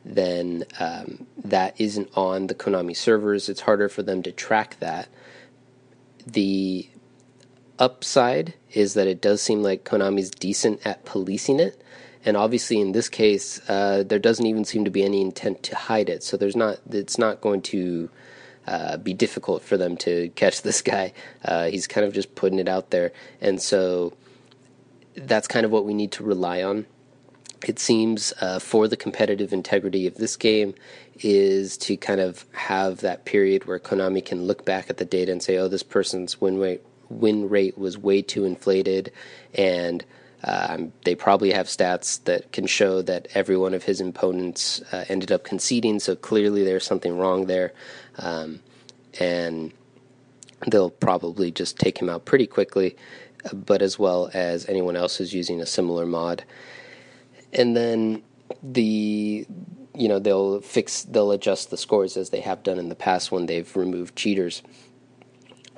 then 0.05 0.65
um, 0.79 1.27
that 1.45 1.79
isn't 1.79 2.09
on 2.17 2.47
the 2.47 2.55
Konami 2.55 2.97
servers. 2.97 3.49
It's 3.49 3.61
harder 3.63 3.89
for 3.89 4.03
them 4.03 4.23
to 4.23 4.33
track 4.33 4.79
that. 4.81 5.09
The 6.27 6.89
upside 7.79 8.55
is 8.73 8.95
that 8.95 9.07
it 9.07 9.21
does 9.21 9.43
seem 9.43 9.63
like 9.63 9.85
Konami's 9.85 10.31
decent 10.31 10.87
at 10.87 11.05
policing 11.05 11.61
it, 11.61 11.83
and 12.25 12.37
obviously 12.37 12.81
in 12.81 12.93
this 12.93 13.09
case, 13.09 13.61
uh, 13.69 14.03
there 14.07 14.19
doesn't 14.19 14.47
even 14.47 14.65
seem 14.65 14.85
to 14.85 14.91
be 14.91 15.03
any 15.03 15.21
intent 15.21 15.63
to 15.65 15.77
hide 15.77 16.09
it. 16.09 16.23
So 16.23 16.37
there's 16.37 16.57
not. 16.57 16.79
It's 16.91 17.19
not 17.19 17.43
going 17.43 17.63
to 17.63 18.09
uh, 18.67 18.97
be 18.99 19.13
difficult 19.13 19.63
for 19.63 19.77
them 19.77 19.97
to 19.99 20.29
catch 20.35 20.63
this 20.63 20.81
guy. 20.81 21.13
Uh, 21.45 21.67
he's 21.67 21.87
kind 21.87 22.07
of 22.07 22.15
just 22.15 22.35
putting 22.35 22.59
it 22.59 22.69
out 22.69 22.91
there, 22.91 23.13
and 23.41 23.61
so 23.61 24.15
that's 25.15 25.49
kind 25.49 25.65
of 25.65 25.73
what 25.73 25.85
we 25.85 25.95
need 25.95 26.13
to 26.13 26.25
rely 26.25 26.63
on. 26.63 26.87
It 27.67 27.79
seems 27.79 28.33
uh, 28.41 28.59
for 28.59 28.89
the 28.89 28.97
competitive 28.97 29.53
integrity 29.53 30.07
of 30.07 30.15
this 30.15 30.37
game 30.37 30.75
is 31.21 31.77
to 31.79 31.97
kind 31.97 32.21
of 32.21 32.47
have 32.53 33.01
that 33.03 33.27
period 33.27 33.67
where 33.67 33.79
Konami 33.79 34.25
can 34.25 34.45
look 34.45 34.65
back 34.65 34.89
at 34.89 34.97
the 34.97 35.05
data 35.05 35.31
and 35.31 35.43
say, 35.43 35.59
"Oh, 35.59 35.69
this 35.69 35.83
person's 35.83 36.41
win 36.41 36.59
rate 36.59 36.83
win 37.11 37.49
rate 37.49 37.77
was 37.77 37.99
way 37.99 38.23
too 38.23 38.47
inflated," 38.47 39.13
and 39.53 40.05
um, 40.43 40.93
they 41.05 41.15
probably 41.15 41.53
have 41.53 41.67
stats 41.67 42.23
that 42.25 42.51
can 42.53 42.67
show 42.67 43.03
that 43.03 43.29
every 43.35 43.57
one 43.57 43.75
of 43.75 43.85
his 43.85 44.01
opponents 44.01 44.81
uh, 44.93 45.05
ended 45.09 45.31
up 45.31 45.45
conceding, 45.45 46.01
so 46.01 46.17
clearly 46.17 46.65
there's 46.65 46.87
something 46.87 47.19
wrong 47.19 47.47
there. 47.47 47.73
Um, 48.17 48.61
and 49.19 49.73
they'll 50.67 50.91
probably 50.91 51.51
just 51.51 51.79
take 51.79 51.99
him 51.99 52.09
out 52.09 52.25
pretty 52.25 52.47
quickly, 52.47 52.97
but 53.53 53.83
as 53.83 53.99
well 53.99 54.31
as 54.35 54.69
anyone 54.69 54.97
else 54.97 55.17
who's 55.17 55.35
using 55.35 55.61
a 55.61 55.67
similar 55.67 56.07
mod. 56.07 56.45
And 57.53 57.77
then 57.77 58.23
the 58.63 59.47
you 59.95 60.09
know 60.09 60.19
they'll 60.19 60.61
fix 60.61 61.03
they'll 61.03 61.33
adjust 61.33 61.71
the 61.71 61.77
scores 61.77 62.17
as 62.17 62.31
they 62.31 62.41
have 62.41 62.63
done 62.63 62.79
in 62.79 62.89
the 62.89 62.95
past 62.95 63.33
when 63.33 63.47
they've 63.47 63.77
removed 63.77 64.17
cheaters. 64.17 64.63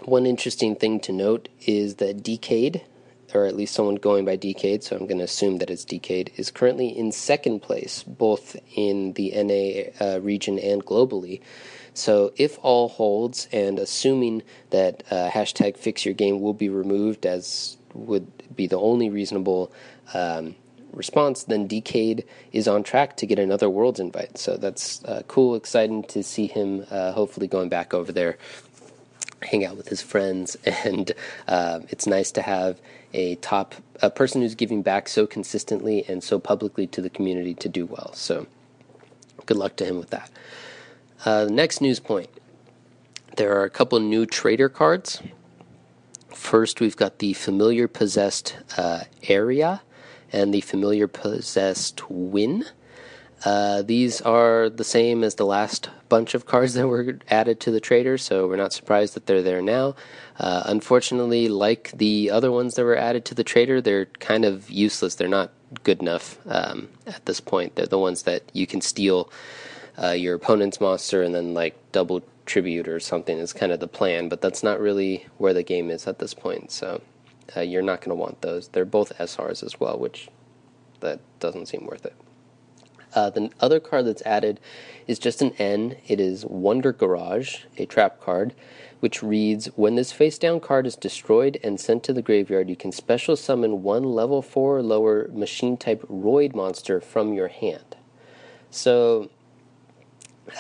One 0.05 0.27
interesting 0.27 0.75
thing 0.75 1.01
to 1.01 1.13
note 1.13 1.49
is 1.67 1.97
that 1.97 2.23
Decade 2.23 2.83
or 3.35 3.47
at 3.47 3.57
least 3.57 3.75
someone 3.75 3.95
going 3.97 4.25
by 4.25 4.37
Decade, 4.37 4.83
so 4.83 4.97
I'm 4.97 5.07
going 5.07 5.19
to 5.19 5.25
assume 5.25 5.59
that 5.59 5.71
it's 5.71 5.85
Decade, 5.85 6.33
is 6.37 6.51
currently 6.51 6.89
in 6.89 7.13
second 7.13 7.61
place, 7.61 8.03
both 8.03 8.57
in 8.77 9.15
the 9.15 9.33
NA 9.35 10.05
uh, 10.05 10.21
region 10.21 10.59
and 10.59 10.85
globally. 10.85 11.41
So, 11.95 12.33
if 12.37 12.59
all 12.63 12.89
holds, 12.89 13.49
and 13.53 13.79
assuming 13.79 14.43
that 14.71 15.03
uh, 15.11 15.31
hashtag 15.31 15.77
fix 15.77 16.05
your 16.05 16.15
game 16.15 16.41
will 16.41 16.55
be 16.55 16.69
removed 16.69 17.27
as 17.27 17.77
would 17.93 18.27
be 18.57 18.67
the 18.67 18.79
only 18.79 19.11
reasonable 19.11 19.71
um, 20.15 20.55
response, 20.93 21.45
then 21.45 21.67
Decade 21.67 22.25
is 22.53 22.67
on 22.67 22.83
track 22.83 23.17
to 23.19 23.27
get 23.27 23.39
another 23.39 23.69
Worlds 23.69 24.01
invite. 24.01 24.39
So, 24.39 24.57
that's 24.57 25.05
uh, 25.05 25.23
cool, 25.29 25.55
exciting 25.55 26.03
to 26.05 26.23
see 26.23 26.47
him 26.47 26.87
uh, 26.91 27.13
hopefully 27.13 27.47
going 27.47 27.69
back 27.69 27.93
over 27.93 28.11
there 28.11 28.39
hang 29.45 29.65
out 29.65 29.77
with 29.77 29.89
his 29.89 30.03
friends, 30.03 30.57
and 30.65 31.13
uh, 31.49 31.81
it's 31.89 32.07
nice 32.07 32.31
to 32.33 32.43
have 32.43 32.81
a 33.15 33.35
top 33.37 33.75
a 34.01 34.11
person 34.11 34.41
who's 34.41 34.55
giving 34.55 34.83
back 34.83 35.09
so 35.09 35.27
consistently 35.27 36.05
and 36.09 36.25
so 36.25 36.39
publicly 36.39 36.87
to 36.89 37.01
the 37.01 37.11
community 37.11 37.55
to 37.55 37.69
do 37.69 37.87
well. 37.87 38.13
So, 38.15 38.47
good 39.47 39.57
luck 39.57 39.77
to 39.77 39.85
him 39.85 39.99
with 39.99 40.11
that. 40.11 40.31
Uh, 41.25 41.47
next 41.51 41.81
news 41.81 42.01
point: 42.01 42.31
there 43.37 43.57
are 43.59 43.65
a 43.65 43.71
couple 43.71 43.99
new 44.01 44.27
trader 44.27 44.69
cards. 44.69 45.23
First, 46.31 46.81
we've 46.81 46.97
got 46.97 47.19
the 47.19 47.35
familiar 47.35 47.87
possessed 47.87 48.57
uh, 48.77 49.05
Eria 49.23 49.81
and 50.33 50.53
the 50.53 50.61
familiar 50.61 51.07
possessed 51.07 52.11
Wynn. 52.11 52.65
Uh, 53.45 53.83
these 53.83 54.21
are 54.21 54.71
the 54.71 54.85
same 54.85 55.25
as 55.25 55.35
the 55.35 55.47
last 55.47 55.91
bunch 56.09 56.35
of 56.35 56.47
cards 56.47 56.75
that 56.75 56.87
were 56.87 57.19
added 57.29 57.61
to 57.61 57.71
the 57.71 57.81
trader, 57.81 58.19
so 58.19 58.49
we're 58.49 58.57
not 58.57 58.73
surprised 58.73 59.15
that 59.15 59.27
they're 59.27 59.43
there 59.43 59.63
now. 59.63 59.95
Uh, 60.39 60.63
unfortunately, 60.67 61.49
like 61.49 61.93
the 61.95 62.31
other 62.31 62.51
ones 62.51 62.75
that 62.75 62.85
were 62.85 62.97
added 62.97 63.25
to 63.25 63.35
the 63.35 63.45
trader, 63.45 63.81
they're 63.81 64.07
kind 64.07 64.45
of 64.45 64.71
useless. 64.71 65.15
They're 65.15 65.29
not 65.29 65.51
good 65.85 66.01
enough 66.01 66.39
um, 66.47 66.89
at 67.07 67.25
this 67.27 67.41
point. 67.41 67.75
They're 67.75 67.87
the 67.87 67.99
ones 67.99 68.23
that 68.23 68.43
you 68.53 68.67
can 68.67 68.81
steal 68.81 69.31
uh, 70.01 70.11
your 70.11 70.35
opponent's 70.35 70.81
monster 70.81 71.23
and 71.23 71.35
then 71.35 71.55
like 71.55 71.77
double 71.93 72.23
tribute 72.47 72.89
or 72.89 73.01
something 73.01 73.39
is 73.39 73.53
kind 73.53 73.73
of 73.73 73.81
the 73.81 73.89
plan, 73.89 74.29
but 74.29 74.41
that's 74.41 74.63
not 74.63 74.81
really 74.81 75.27
where 75.39 75.55
the 75.55 75.63
game 75.63 75.91
is 75.91 76.07
at 76.07 76.19
this 76.19 76.35
point. 76.35 76.71
So 76.71 77.01
uh, 77.57 77.61
you're 77.61 77.83
not 77.83 78.01
going 78.01 78.11
to 78.11 78.21
want 78.21 78.43
those. 78.43 78.69
They're 78.69 78.85
both 78.85 79.17
SRs 79.19 79.63
as 79.63 79.79
well, 79.79 79.99
which 79.99 80.29
that 81.01 81.21
doesn't 81.41 81.67
seem 81.67 81.87
worth 81.87 82.07
it. 82.07 82.15
Uh, 83.15 83.29
the 83.29 83.51
other 83.61 83.79
card 83.79 84.07
that's 84.07 84.23
added 84.23 84.59
is 85.07 85.19
just 85.19 85.43
an 85.43 85.53
N. 85.59 85.97
It 86.07 86.19
is 86.19 86.47
Wonder 86.47 86.93
Garage, 86.93 87.65
a 87.77 87.85
trap 87.85 88.21
card, 88.21 88.55
which 89.01 89.23
reads 89.23 89.67
When 89.77 89.97
this 89.97 90.13
face 90.13 90.39
down 90.39 90.61
card 90.61 90.87
is 90.87 90.97
destroyed 90.97 91.59
and 91.63 91.79
sent 91.79 92.05
to 92.05 92.15
the 92.15 92.23
graveyard, 92.23 92.71
you 92.71 92.77
can 92.77 92.91
special 92.91 93.37
summon 93.37 93.83
one 93.83 94.05
level 94.05 94.41
4 94.41 94.79
or 94.79 94.83
lower 94.83 95.29
machine 95.29 95.77
type 95.77 96.03
Roid 96.09 96.55
monster 96.55 97.01
from 97.03 97.35
your 97.35 97.49
hand. 97.49 97.97
So 98.71 99.29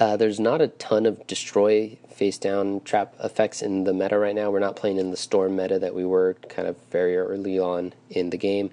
uh, 0.00 0.16
there's 0.16 0.40
not 0.40 0.60
a 0.60 0.68
ton 0.68 1.06
of 1.06 1.26
destroy 1.26 1.96
face 2.08 2.38
down 2.38 2.80
trap 2.84 3.14
effects 3.22 3.62
in 3.62 3.84
the 3.84 3.92
meta 3.92 4.18
right 4.18 4.34
now. 4.34 4.50
We're 4.50 4.60
not 4.60 4.76
playing 4.76 4.98
in 4.98 5.10
the 5.10 5.16
storm 5.16 5.56
meta 5.56 5.78
that 5.78 5.94
we 5.94 6.04
were 6.04 6.36
kind 6.48 6.68
of 6.68 6.76
very 6.90 7.16
early 7.16 7.58
on 7.58 7.92
in 8.10 8.30
the 8.30 8.36
game. 8.36 8.70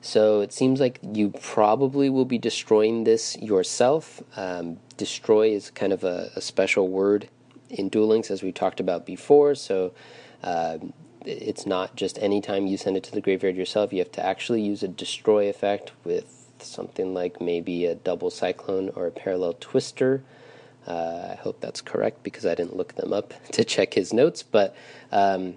So 0.00 0.40
it 0.40 0.52
seems 0.52 0.80
like 0.80 0.98
you 1.12 1.30
probably 1.30 2.10
will 2.10 2.24
be 2.24 2.38
destroying 2.38 3.04
this 3.04 3.38
yourself. 3.38 4.20
Um, 4.36 4.78
destroy 4.96 5.50
is 5.50 5.70
kind 5.70 5.92
of 5.92 6.02
a, 6.02 6.32
a, 6.34 6.40
special 6.40 6.88
word 6.88 7.28
in 7.70 7.88
Duel 7.88 8.08
Links, 8.08 8.30
as 8.30 8.42
we 8.42 8.50
talked 8.50 8.80
about 8.80 9.06
before. 9.06 9.54
So 9.54 9.92
uh, 10.42 10.78
it's 11.24 11.66
not 11.66 11.94
just 11.94 12.18
any 12.18 12.40
time 12.40 12.66
you 12.66 12.76
send 12.76 12.96
it 12.96 13.04
to 13.04 13.12
the 13.12 13.20
graveyard 13.20 13.56
yourself. 13.56 13.92
You 13.92 14.00
have 14.00 14.12
to 14.12 14.26
actually 14.26 14.62
use 14.62 14.82
a 14.82 14.88
destroy 14.88 15.48
effect 15.48 15.92
with 16.02 16.48
something 16.58 17.14
like 17.14 17.40
maybe 17.40 17.86
a 17.86 17.94
double 17.94 18.30
cyclone 18.30 18.90
or 18.96 19.06
a 19.06 19.12
parallel 19.12 19.54
twister. 19.60 20.24
Uh, 20.86 21.28
I 21.32 21.34
hope 21.36 21.60
that's 21.60 21.80
correct 21.80 22.22
because 22.22 22.44
I 22.44 22.54
didn't 22.54 22.76
look 22.76 22.94
them 22.94 23.12
up 23.12 23.34
to 23.52 23.64
check 23.64 23.94
his 23.94 24.12
notes, 24.12 24.42
but 24.42 24.74
um, 25.10 25.54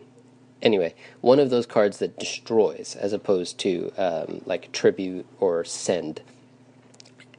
anyway, 0.61 0.93
one 1.21 1.39
of 1.39 1.49
those 1.49 1.65
cards 1.65 1.97
that 1.99 2.19
destroys 2.19 2.95
as 2.95 3.13
opposed 3.13 3.57
to 3.59 3.91
um, 3.97 4.41
like 4.45 4.71
tribute 4.71 5.25
or 5.39 5.63
send. 5.63 6.21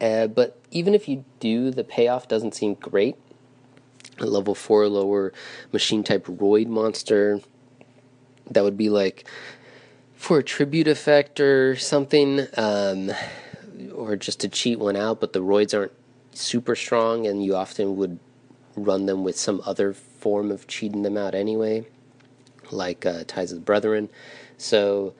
Uh, 0.01 0.27
but 0.27 0.59
even 0.71 0.95
if 0.95 1.09
you 1.09 1.25
do, 1.41 1.71
the 1.71 1.85
payoff 1.85 2.29
doesn't 2.29 2.55
seem 2.55 2.75
great. 2.75 3.17
A 4.19 4.27
level 4.27 4.55
four 4.55 4.89
lower 4.89 5.33
machine 5.73 6.03
type 6.03 6.27
Roid 6.27 6.67
monster 6.67 7.41
that 8.51 8.65
would 8.65 8.77
be 8.77 8.89
like 8.89 9.29
for 10.15 10.39
a 10.39 10.43
tribute 10.43 10.89
effect 10.89 11.41
or 11.41 11.77
something, 11.77 12.47
um, 12.57 13.11
or 13.95 14.17
just 14.17 14.41
to 14.41 14.49
cheat 14.49 14.79
one 14.79 14.97
out. 14.97 15.21
But 15.21 15.33
the 15.33 15.41
Roids 15.41 15.77
aren't 15.77 15.93
super 16.37 16.75
strong, 16.75 17.27
and 17.27 17.45
you 17.45 17.55
often 17.57 17.97
would 17.97 18.19
run 18.77 19.07
them 19.07 19.25
with 19.25 19.39
some 19.39 19.63
other 19.65 19.93
form 19.93 20.51
of 20.51 20.67
cheating 20.67 21.03
them 21.03 21.17
out 21.17 21.35
anyway 21.35 21.87
like 22.73 23.07
uh, 23.07 23.25
Ties 23.27 23.53
of 23.53 23.59
the 23.59 23.65
Brethren. 23.65 24.09
So 24.59 25.15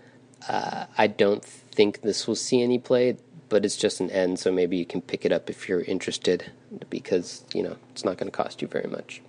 uh, 0.49 0.87
I 0.97 1.07
don't 1.07 1.45
think 1.45 2.03
this 2.03 2.27
will 2.27 2.35
see 2.35 2.63
any 2.63 2.79
play, 2.79 3.17
but 3.49 3.65
it's 3.65 3.77
just 3.77 4.01
an 4.01 4.11
end, 4.11 4.39
so 4.39 4.51
maybe 4.51 4.77
you 4.77 4.87
can 4.87 5.01
pick 5.01 5.25
it 5.25 5.33
up 5.33 5.49
if 5.51 5.69
you're 5.69 5.83
interested 5.83 6.51
because, 6.91 7.45
you 7.55 7.63
know, 7.63 7.77
it's 7.91 8.05
not 8.05 8.17
going 8.17 8.31
to 8.31 8.37
cost 8.37 8.63
you 8.63 8.69
very 8.69 8.89
much. 8.89 9.23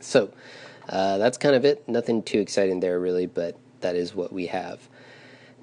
So 0.00 0.32
uh, 0.88 1.18
that's 1.18 1.38
kind 1.38 1.54
of 1.54 1.64
it. 1.64 1.86
Nothing 1.88 2.22
too 2.22 2.40
exciting 2.40 2.80
there, 2.80 2.98
really, 2.98 3.26
but 3.26 3.58
that 3.80 3.96
is 3.96 4.14
what 4.14 4.32
we 4.32 4.46
have. 4.46 4.88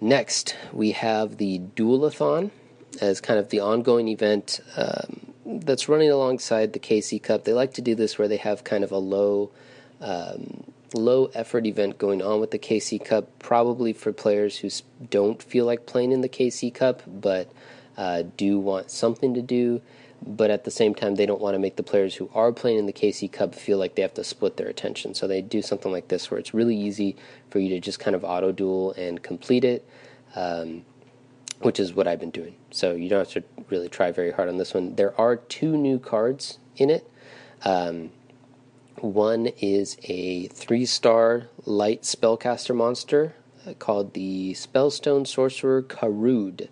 Next, 0.02 0.56
we 0.74 0.92
have 0.92 1.38
the 1.38 1.60
Duelathon 1.76 2.52
as 2.98 3.22
kind 3.22 3.40
of 3.40 3.50
the 3.50 3.60
ongoing 3.60 4.08
event 4.08 4.62
um, 4.78 5.34
that's 5.46 5.88
running 5.88 6.10
alongside 6.10 6.74
the 6.74 6.80
KC 6.80 7.22
Cup. 7.22 7.44
They 7.44 7.54
like 7.54 7.74
to 7.76 7.82
do 7.82 7.96
this 7.96 8.18
where 8.18 8.28
they 8.28 8.38
have 8.38 8.64
kind 8.64 8.84
of 8.84 8.92
a 8.92 8.98
low 8.98 9.52
um, 10.02 10.64
low 10.94 11.26
effort 11.34 11.66
event 11.66 11.98
going 11.98 12.22
on 12.22 12.40
with 12.40 12.52
the 12.52 12.60
KC 12.60 13.04
Cup, 13.04 13.40
probably 13.40 13.94
for 13.94 14.12
players 14.12 14.58
who 14.58 14.70
don't 15.10 15.42
feel 15.42 15.66
like 15.66 15.86
playing 15.86 16.12
in 16.12 16.22
the 16.22 16.30
KC 16.30 16.74
Cup, 16.74 17.02
but 17.08 17.52
uh, 17.98 18.24
do 18.38 18.60
want 18.60 18.92
something 18.92 19.34
to 19.34 19.42
do. 19.42 19.82
But 20.26 20.50
at 20.50 20.64
the 20.64 20.72
same 20.72 20.96
time, 20.96 21.16
they 21.16 21.26
don't 21.26 21.42
want 21.42 21.56
to 21.56 21.60
make 21.60 21.76
the 21.76 21.84
players 21.84 22.16
who 22.16 22.30
are 22.34 22.52
playing 22.52 22.80
in 22.80 22.86
the 22.86 22.94
KC 22.94 23.32
Cup 23.32 23.54
feel 23.54 23.78
like 23.78 23.96
they 23.96 24.02
have 24.02 24.14
to 24.16 24.24
split 24.24 24.58
their 24.58 24.68
attention. 24.68 25.14
So 25.14 25.28
they 25.28 25.42
do 25.42 25.62
something 25.62 25.92
like 25.92 26.08
this 26.08 26.32
where 26.32 26.40
it's 26.40 26.54
really 26.54 26.76
easy 26.76 27.16
for 27.50 27.60
you 27.60 27.70
to 27.70 27.80
just 27.80 28.00
kind 28.00 28.16
of 28.16 28.24
auto 28.24 28.52
duel 28.52 28.94
and 28.94 29.22
complete 29.22 29.64
it, 29.64 29.88
um, 30.36 30.84
which 31.60 31.80
is 31.80 31.94
what 31.94 32.08
I've 32.08 32.20
been 32.20 32.32
doing. 32.32 32.56
So 32.72 32.94
you 32.94 33.10
don't 33.10 33.20
have 33.20 33.44
to 33.44 33.44
really 33.70 33.90
try 33.90 34.12
very 34.12 34.32
hard 34.32 34.50
on 34.50 34.58
this 34.58 34.74
one. 34.74 34.96
There 34.96 35.20
are 35.20 35.36
two 35.36 35.78
new 35.78 36.00
cards 36.00 36.60
in 36.78 36.90
it. 36.90 37.10
Um, 37.64 38.12
one 38.98 39.48
is 39.60 39.98
a 40.04 40.48
three 40.48 40.86
star 40.86 41.48
light 41.66 42.04
spellcaster 42.04 42.76
monster 42.76 43.36
uh, 43.66 43.74
called 43.74 44.14
the 44.14 44.54
Spellstone 44.54 45.28
Sorcerer 45.28 45.84
Karred. 45.84 46.70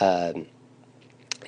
Um, 0.00 0.46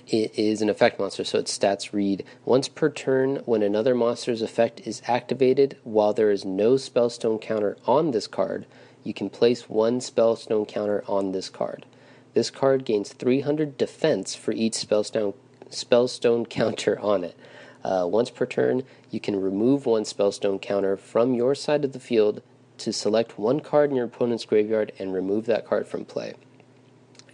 it 0.08 0.38
is 0.38 0.60
an 0.60 0.68
effect 0.68 0.98
monster, 0.98 1.24
so 1.24 1.38
its 1.38 1.56
stats 1.56 1.92
read 1.92 2.24
Once 2.44 2.68
per 2.68 2.90
turn, 2.90 3.36
when 3.44 3.62
another 3.62 3.94
monster's 3.94 4.42
effect 4.42 4.80
is 4.86 5.00
activated, 5.06 5.78
while 5.84 6.12
there 6.12 6.30
is 6.30 6.44
no 6.44 6.74
spellstone 6.74 7.40
counter 7.40 7.76
on 7.86 8.10
this 8.10 8.26
card, 8.26 8.66
you 9.04 9.14
can 9.14 9.30
place 9.30 9.68
one 9.68 10.00
spellstone 10.00 10.66
counter 10.66 11.02
on 11.06 11.32
this 11.32 11.48
card. 11.48 11.86
This 12.34 12.50
card 12.50 12.84
gains 12.84 13.12
300 13.12 13.76
defense 13.76 14.34
for 14.34 14.52
each 14.52 14.74
spellstone, 14.74 15.34
spellstone 15.70 16.48
counter 16.48 16.98
on 17.00 17.24
it. 17.24 17.36
Uh, 17.84 18.06
once 18.08 18.30
per 18.30 18.46
turn, 18.46 18.84
you 19.10 19.20
can 19.20 19.40
remove 19.40 19.86
one 19.86 20.04
spellstone 20.04 20.60
counter 20.60 20.96
from 20.96 21.34
your 21.34 21.54
side 21.54 21.84
of 21.84 21.92
the 21.92 22.00
field 22.00 22.42
to 22.78 22.92
select 22.92 23.38
one 23.38 23.60
card 23.60 23.90
in 23.90 23.96
your 23.96 24.06
opponent's 24.06 24.44
graveyard 24.44 24.92
and 24.98 25.12
remove 25.12 25.46
that 25.46 25.66
card 25.66 25.86
from 25.86 26.04
play. 26.04 26.34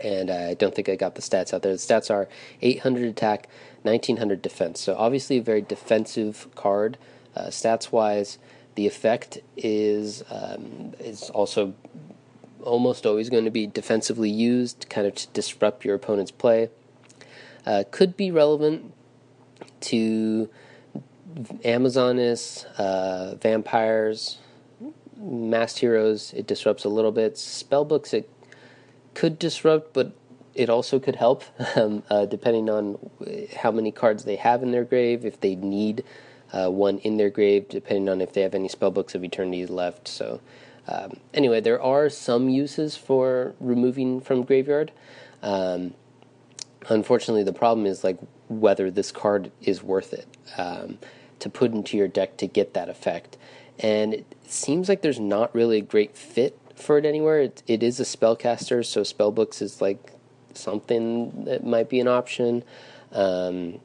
And 0.00 0.30
I 0.30 0.54
don't 0.54 0.74
think 0.74 0.88
I 0.88 0.96
got 0.96 1.16
the 1.16 1.22
stats 1.22 1.52
out 1.52 1.62
there. 1.62 1.72
The 1.72 1.78
stats 1.78 2.10
are 2.10 2.28
800 2.62 3.08
attack, 3.08 3.48
1900 3.82 4.40
defense. 4.40 4.80
So 4.80 4.94
obviously 4.96 5.38
a 5.38 5.42
very 5.42 5.62
defensive 5.62 6.48
card, 6.54 6.98
uh, 7.34 7.46
stats 7.46 7.92
wise. 7.92 8.38
The 8.74 8.86
effect 8.86 9.38
is 9.56 10.22
um, 10.30 10.92
is 11.00 11.30
also 11.30 11.74
almost 12.62 13.06
always 13.06 13.28
going 13.30 13.44
to 13.44 13.50
be 13.50 13.66
defensively 13.66 14.30
used, 14.30 14.86
kind 14.88 15.06
of 15.06 15.14
to 15.14 15.26
disrupt 15.28 15.84
your 15.84 15.94
opponent's 15.94 16.30
play. 16.30 16.70
Uh, 17.66 17.84
could 17.90 18.16
be 18.16 18.30
relevant 18.30 18.92
to 19.80 20.48
Amazoness, 21.64 22.64
uh, 22.78 23.34
vampires, 23.36 24.38
masked 25.16 25.80
heroes. 25.80 26.32
It 26.34 26.46
disrupts 26.46 26.84
a 26.84 26.88
little 26.88 27.12
bit. 27.12 27.34
Spellbooks 27.34 28.14
it 28.14 28.30
could 29.14 29.38
disrupt, 29.38 29.92
but 29.92 30.12
it 30.54 30.70
also 30.70 30.98
could 30.98 31.16
help, 31.16 31.44
um, 31.76 32.02
uh, 32.10 32.26
depending 32.26 32.70
on 32.70 32.98
how 33.56 33.70
many 33.70 33.92
cards 33.92 34.24
they 34.24 34.36
have 34.36 34.62
in 34.62 34.70
their 34.70 34.84
grave. 34.84 35.24
If 35.24 35.40
they 35.40 35.54
need 35.54 36.04
uh, 36.52 36.70
one 36.70 36.98
in 36.98 37.18
their 37.18 37.30
grave, 37.30 37.68
depending 37.68 38.08
on 38.08 38.20
if 38.20 38.32
they 38.32 38.40
have 38.40 38.54
any 38.54 38.68
spellbooks 38.68 39.14
of 39.14 39.22
eternity 39.24 39.66
left. 39.66 40.08
So. 40.08 40.40
Um, 40.88 41.18
anyway, 41.34 41.60
there 41.60 41.80
are 41.80 42.08
some 42.08 42.48
uses 42.48 42.96
for 42.96 43.54
removing 43.60 44.20
from 44.20 44.42
graveyard. 44.42 44.90
Um, 45.42 45.94
unfortunately, 46.88 47.42
the 47.42 47.52
problem 47.52 47.86
is 47.86 48.02
like 48.02 48.18
whether 48.48 48.90
this 48.90 49.12
card 49.12 49.52
is 49.60 49.82
worth 49.82 50.14
it 50.14 50.26
um, 50.56 50.98
to 51.40 51.50
put 51.50 51.72
into 51.72 51.96
your 51.96 52.08
deck 52.08 52.38
to 52.38 52.46
get 52.46 52.74
that 52.74 52.88
effect. 52.88 53.36
And 53.78 54.14
it 54.14 54.26
seems 54.46 54.88
like 54.88 55.02
there's 55.02 55.20
not 55.20 55.54
really 55.54 55.78
a 55.78 55.82
great 55.82 56.16
fit 56.16 56.58
for 56.74 56.96
it 56.96 57.04
anywhere. 57.04 57.40
it, 57.40 57.62
it 57.66 57.82
is 57.82 58.00
a 58.00 58.04
spellcaster, 58.04 58.84
so 58.84 59.02
spellbooks 59.02 59.60
is 59.60 59.80
like 59.80 60.12
something 60.54 61.44
that 61.44 61.64
might 61.64 61.88
be 61.88 62.00
an 62.00 62.08
option. 62.08 62.64
Um, 63.12 63.80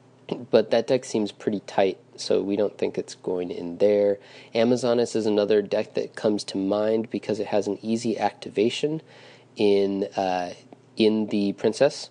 but 0.50 0.70
that 0.70 0.86
deck 0.86 1.04
seems 1.04 1.32
pretty 1.32 1.60
tight, 1.60 1.98
so 2.16 2.42
we 2.42 2.56
don't 2.56 2.76
think 2.78 2.96
it's 2.96 3.14
going 3.14 3.50
in 3.50 3.78
there. 3.78 4.18
Amazoness 4.54 5.14
is 5.14 5.26
another 5.26 5.62
deck 5.62 5.94
that 5.94 6.16
comes 6.16 6.44
to 6.44 6.56
mind 6.56 7.10
because 7.10 7.40
it 7.40 7.48
has 7.48 7.66
an 7.66 7.78
easy 7.82 8.18
activation 8.18 9.02
in 9.56 10.04
uh, 10.16 10.54
in 10.96 11.26
the 11.26 11.52
princess, 11.52 12.10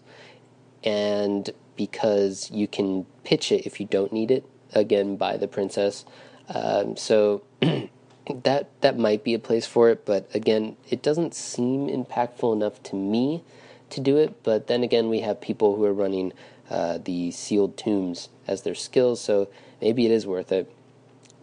and 0.83 1.49
because 1.75 2.51
you 2.51 2.67
can 2.67 3.05
pitch 3.23 3.51
it 3.51 3.65
if 3.65 3.79
you 3.79 3.85
don't 3.85 4.13
need 4.13 4.29
it 4.29 4.45
again 4.73 5.15
by 5.15 5.37
the 5.37 5.47
princess. 5.47 6.05
Um, 6.49 6.95
so 6.97 7.43
that 7.61 8.69
that 8.81 8.97
might 8.97 9.23
be 9.23 9.33
a 9.33 9.39
place 9.39 9.65
for 9.65 9.89
it, 9.89 10.05
but 10.05 10.29
again, 10.35 10.77
it 10.89 11.01
doesn't 11.01 11.33
seem 11.33 11.87
impactful 11.87 12.53
enough 12.53 12.81
to 12.83 12.95
me 12.95 13.43
to 13.89 14.01
do 14.01 14.17
it. 14.17 14.43
But 14.43 14.67
then 14.67 14.83
again, 14.83 15.09
we 15.09 15.21
have 15.21 15.39
people 15.39 15.75
who 15.75 15.85
are 15.85 15.93
running 15.93 16.33
uh, 16.69 16.97
the 17.03 17.31
sealed 17.31 17.77
tombs 17.77 18.29
as 18.47 18.61
their 18.61 18.75
skills, 18.75 19.21
so 19.21 19.49
maybe 19.81 20.05
it 20.05 20.11
is 20.11 20.25
worth 20.25 20.51
it 20.51 20.71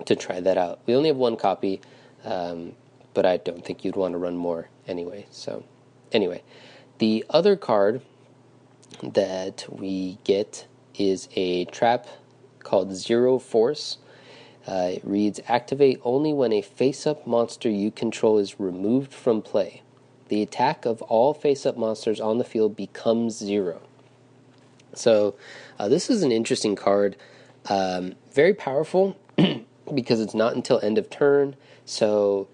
to 0.06 0.16
try 0.16 0.40
that 0.40 0.56
out. 0.56 0.80
We 0.86 0.94
only 0.94 1.08
have 1.08 1.16
one 1.16 1.36
copy, 1.36 1.80
um, 2.24 2.72
but 3.14 3.26
I 3.26 3.36
don't 3.36 3.64
think 3.64 3.84
you'd 3.84 3.96
want 3.96 4.12
to 4.12 4.18
run 4.18 4.36
more 4.36 4.68
anyway. 4.86 5.26
So 5.30 5.64
anyway, 6.12 6.42
the 6.98 7.24
other 7.30 7.56
card 7.56 8.02
that 9.02 9.66
we 9.70 10.18
get 10.24 10.66
is 10.94 11.28
a 11.34 11.64
trap 11.66 12.06
called 12.60 12.94
Zero 12.94 13.38
Force. 13.38 13.98
Uh, 14.66 14.90
it 14.94 15.04
reads 15.04 15.40
Activate 15.48 16.00
only 16.04 16.32
when 16.32 16.52
a 16.52 16.62
face 16.62 17.06
up 17.06 17.26
monster 17.26 17.68
you 17.70 17.90
control 17.90 18.38
is 18.38 18.60
removed 18.60 19.12
from 19.12 19.42
play. 19.42 19.82
The 20.28 20.42
attack 20.42 20.84
of 20.84 21.02
all 21.02 21.34
face 21.34 21.66
up 21.66 21.76
monsters 21.76 22.20
on 22.20 22.38
the 22.38 22.44
field 22.44 22.76
becomes 22.76 23.36
zero. 23.36 23.80
So, 24.94 25.34
uh, 25.78 25.88
this 25.88 26.10
is 26.10 26.22
an 26.22 26.32
interesting 26.32 26.76
card. 26.76 27.16
Um, 27.68 28.14
very 28.32 28.54
powerful 28.54 29.16
because 29.94 30.20
it's 30.20 30.34
not 30.34 30.54
until 30.54 30.80
end 30.80 30.98
of 30.98 31.10
turn. 31.10 31.56
So, 31.84 32.48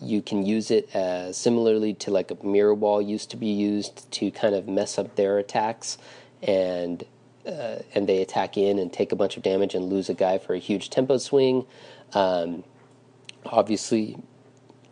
you 0.00 0.22
can 0.22 0.44
use 0.46 0.70
it 0.70 0.94
uh, 0.94 1.32
similarly 1.32 1.92
to 1.94 2.10
like 2.10 2.30
a 2.30 2.46
mirror 2.46 2.74
wall 2.74 3.02
used 3.02 3.30
to 3.30 3.36
be 3.36 3.48
used 3.48 4.10
to 4.12 4.30
kind 4.30 4.54
of 4.54 4.66
mess 4.66 4.98
up 4.98 5.16
their 5.16 5.38
attacks 5.38 5.98
and 6.42 7.04
uh, 7.46 7.78
and 7.94 8.06
they 8.06 8.20
attack 8.20 8.56
in 8.56 8.78
and 8.78 8.92
take 8.92 9.10
a 9.12 9.16
bunch 9.16 9.36
of 9.36 9.42
damage 9.42 9.74
and 9.74 9.86
lose 9.86 10.08
a 10.08 10.14
guy 10.14 10.38
for 10.38 10.54
a 10.54 10.58
huge 10.58 10.90
tempo 10.90 11.16
swing. 11.16 11.64
Um, 12.12 12.64
obviously, 13.46 14.18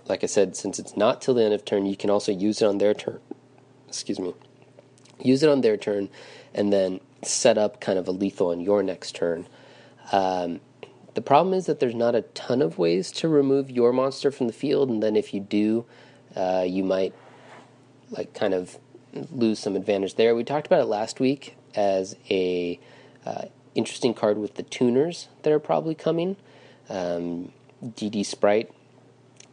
like 0.06 0.24
I 0.24 0.26
said, 0.26 0.56
since 0.56 0.78
it's 0.78 0.96
not 0.96 1.20
till 1.20 1.34
the 1.34 1.44
end 1.44 1.52
of 1.52 1.64
turn, 1.64 1.84
you 1.84 1.96
can 1.96 2.08
also 2.08 2.32
use 2.32 2.62
it 2.62 2.66
on 2.66 2.78
their 2.78 2.94
turn. 2.94 3.20
Excuse 3.88 4.18
me. 4.18 4.34
Use 5.20 5.42
it 5.42 5.50
on 5.50 5.60
their 5.60 5.76
turn, 5.76 6.08
and 6.56 6.72
then 6.72 6.98
set 7.22 7.56
up 7.58 7.80
kind 7.80 7.98
of 7.98 8.08
a 8.08 8.10
lethal 8.10 8.48
on 8.48 8.60
your 8.60 8.82
next 8.82 9.14
turn. 9.14 9.46
Um, 10.10 10.60
the 11.14 11.20
problem 11.20 11.54
is 11.54 11.66
that 11.66 11.78
there's 11.78 11.94
not 11.94 12.14
a 12.14 12.22
ton 12.22 12.60
of 12.60 12.78
ways 12.78 13.12
to 13.12 13.28
remove 13.28 13.70
your 13.70 13.92
monster 13.92 14.30
from 14.30 14.48
the 14.48 14.52
field, 14.52 14.88
and 14.88 15.02
then 15.02 15.14
if 15.14 15.32
you 15.32 15.40
do, 15.40 15.84
uh, 16.34 16.64
you 16.66 16.82
might 16.82 17.14
like 18.10 18.34
kind 18.34 18.54
of 18.54 18.78
lose 19.30 19.58
some 19.58 19.76
advantage 19.76 20.14
there. 20.16 20.34
We 20.34 20.44
talked 20.44 20.66
about 20.66 20.80
it 20.80 20.86
last 20.86 21.20
week 21.20 21.56
as 21.74 22.16
a 22.30 22.80
uh, 23.24 23.46
interesting 23.74 24.14
card 24.14 24.38
with 24.38 24.54
the 24.54 24.62
tuners 24.62 25.28
that 25.42 25.52
are 25.52 25.58
probably 25.58 25.94
coming. 25.94 26.36
Um, 26.88 27.52
DD 27.82 28.24
Sprite 28.24 28.70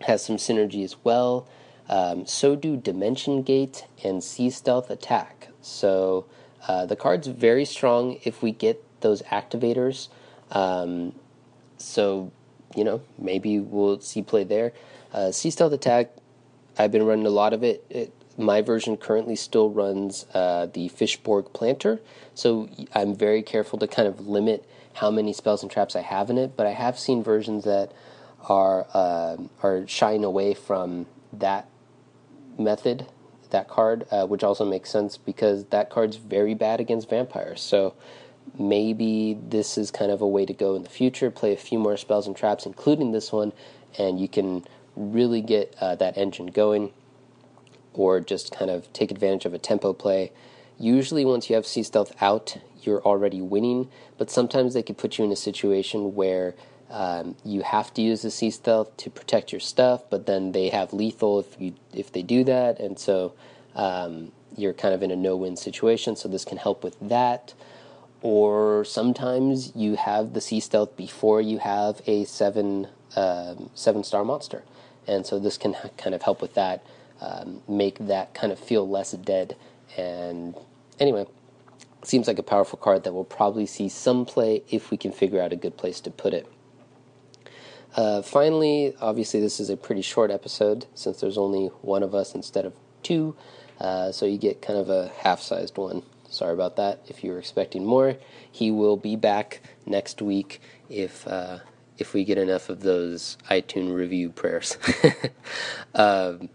has 0.01 0.23
some 0.23 0.37
synergy 0.37 0.83
as 0.83 0.95
well. 1.03 1.47
Um, 1.89 2.25
so 2.25 2.55
do 2.55 2.77
Dimension 2.77 3.43
Gate 3.43 3.85
and 4.03 4.23
Sea 4.23 4.49
Stealth 4.49 4.89
Attack. 4.89 5.49
So 5.61 6.25
uh, 6.67 6.85
the 6.85 6.95
card's 6.95 7.27
very 7.27 7.65
strong 7.65 8.19
if 8.23 8.41
we 8.41 8.51
get 8.51 8.83
those 9.01 9.21
activators. 9.23 10.07
Um, 10.51 11.13
so, 11.77 12.31
you 12.75 12.83
know, 12.83 13.01
maybe 13.17 13.59
we'll 13.59 13.99
see 13.99 14.21
play 14.21 14.43
there. 14.43 14.73
Uh, 15.13 15.31
sea 15.31 15.49
Stealth 15.49 15.73
Attack, 15.73 16.11
I've 16.77 16.91
been 16.91 17.05
running 17.05 17.25
a 17.25 17.31
lot 17.31 17.53
of 17.53 17.63
it. 17.63 17.85
it 17.89 18.13
my 18.37 18.61
version 18.61 18.97
currently 18.97 19.35
still 19.35 19.69
runs 19.69 20.25
uh, 20.33 20.67
the 20.73 20.89
Fishborg 20.89 21.53
Planter, 21.53 21.99
so 22.33 22.67
I'm 22.95 23.15
very 23.15 23.43
careful 23.43 23.77
to 23.79 23.87
kind 23.87 24.07
of 24.07 24.27
limit 24.27 24.67
how 24.93 25.11
many 25.11 25.33
spells 25.33 25.61
and 25.61 25.71
traps 25.71 25.95
I 25.95 26.01
have 26.01 26.29
in 26.29 26.37
it. 26.37 26.57
But 26.57 26.65
I 26.65 26.71
have 26.71 26.97
seen 26.97 27.23
versions 27.23 27.63
that 27.65 27.91
are 28.49 28.87
uh, 28.93 29.37
are 29.61 29.87
shying 29.87 30.23
away 30.23 30.53
from 30.53 31.05
that 31.31 31.67
method, 32.57 33.05
that 33.53 33.69
card, 33.69 34.05
uh, 34.11 34.27
which 34.27 34.43
also 34.43 34.65
makes 34.65 34.89
sense 34.89 35.15
because 35.17 35.63
that 35.65 35.89
card's 35.89 36.17
very 36.17 36.53
bad 36.53 36.81
against 36.81 37.09
vampires. 37.09 37.61
So 37.61 37.95
maybe 38.59 39.39
this 39.41 39.77
is 39.77 39.89
kind 39.89 40.11
of 40.11 40.21
a 40.21 40.27
way 40.27 40.45
to 40.45 40.53
go 40.53 40.75
in 40.75 40.83
the 40.83 40.89
future. 40.89 41.31
Play 41.31 41.53
a 41.53 41.57
few 41.57 41.79
more 41.79 41.95
spells 41.95 42.27
and 42.27 42.35
traps, 42.35 42.65
including 42.65 43.13
this 43.13 43.31
one, 43.31 43.53
and 43.97 44.19
you 44.19 44.27
can 44.27 44.65
really 44.95 45.41
get 45.41 45.75
uh, 45.79 45.95
that 45.95 46.17
engine 46.17 46.47
going, 46.47 46.91
or 47.93 48.19
just 48.19 48.53
kind 48.53 48.69
of 48.69 48.91
take 48.91 49.09
advantage 49.09 49.45
of 49.45 49.53
a 49.53 49.59
tempo 49.59 49.93
play. 49.93 50.31
Usually, 50.77 51.23
once 51.23 51.49
you 51.49 51.55
have 51.55 51.65
Sea 51.65 51.83
Stealth 51.83 52.13
out, 52.21 52.57
you're 52.81 53.01
already 53.03 53.41
winning, 53.41 53.89
but 54.17 54.29
sometimes 54.29 54.73
they 54.73 54.83
could 54.83 54.97
put 54.97 55.17
you 55.17 55.23
in 55.23 55.31
a 55.31 55.35
situation 55.35 56.15
where 56.15 56.55
um, 56.93 57.35
you 57.43 57.61
have 57.63 57.93
to 57.95 58.01
use 58.01 58.21
the 58.21 58.31
Sea 58.31 58.51
Stealth 58.51 58.95
to 58.97 59.09
protect 59.09 59.51
your 59.51 59.59
stuff, 59.59 60.03
but 60.09 60.25
then 60.25 60.53
they 60.53 60.69
have 60.69 60.93
lethal 60.93 61.39
if 61.39 61.59
you 61.59 61.73
if 61.93 62.11
they 62.13 62.21
do 62.21 62.45
that, 62.45 62.79
and 62.79 62.97
so 62.97 63.33
um, 63.75 64.31
you're 64.55 64.73
kind 64.73 64.93
of 64.93 65.03
in 65.03 65.11
a 65.11 65.15
no-win 65.15 65.57
situation. 65.57 66.15
So 66.15 66.29
this 66.29 66.45
can 66.45 66.57
help 66.57 66.83
with 66.83 66.97
that 67.01 67.53
or 68.23 68.85
sometimes 68.85 69.75
you 69.75 69.97
have 69.97 70.33
the 70.33 70.39
sea 70.41 70.61
stealth 70.61 70.95
before 70.95 71.41
you 71.41 71.59
have 71.59 72.01
a 72.07 72.23
seven 72.23 72.87
um, 73.15 73.69
seven 73.75 74.03
star 74.03 74.23
monster, 74.23 74.63
and 75.05 75.25
so 75.25 75.37
this 75.37 75.57
can 75.57 75.75
kind 75.97 76.15
of 76.15 76.23
help 76.23 76.41
with 76.41 76.55
that, 76.55 76.83
um, 77.21 77.61
make 77.67 77.99
that 77.99 78.33
kind 78.33 78.51
of 78.51 78.57
feel 78.57 78.89
less 78.89 79.11
dead. 79.11 79.55
And 79.97 80.55
anyway, 80.99 81.27
seems 82.03 82.27
like 82.27 82.39
a 82.39 82.43
powerful 82.43 82.79
card 82.79 83.03
that 83.03 83.13
we'll 83.13 83.25
probably 83.25 83.67
see 83.67 83.89
some 83.89 84.25
play 84.25 84.63
if 84.69 84.89
we 84.89 84.97
can 84.97 85.11
figure 85.11 85.41
out 85.41 85.51
a 85.53 85.57
good 85.57 85.77
place 85.77 85.99
to 86.01 86.09
put 86.09 86.33
it. 86.33 86.47
Uh, 87.95 88.21
finally, 88.21 88.95
obviously, 88.99 89.39
this 89.39 89.59
is 89.59 89.69
a 89.69 89.77
pretty 89.77 90.01
short 90.01 90.31
episode 90.31 90.87
since 90.95 91.19
there's 91.19 91.37
only 91.37 91.67
one 91.81 92.01
of 92.01 92.15
us 92.15 92.33
instead 92.33 92.65
of 92.65 92.73
two, 93.03 93.35
uh, 93.79 94.11
so 94.11 94.25
you 94.25 94.37
get 94.37 94.61
kind 94.61 94.79
of 94.79 94.89
a 94.89 95.11
half 95.19 95.41
sized 95.41 95.77
one. 95.77 96.01
Sorry 96.29 96.53
about 96.53 96.77
that. 96.77 97.01
If 97.07 97.23
you 97.23 97.31
were 97.31 97.37
expecting 97.37 97.85
more, 97.85 98.17
he 98.51 98.71
will 98.71 98.97
be 98.97 99.15
back 99.15 99.61
next 99.85 100.21
week 100.21 100.61
if 100.89 101.27
uh, 101.27 101.59
if 101.99 102.13
we 102.13 102.23
get 102.23 102.39
enough 102.39 102.69
of 102.69 102.81
those 102.81 103.37
iTunes 103.51 103.93
review 103.93 104.29
prayers. 104.31 104.77
um, 105.93 106.49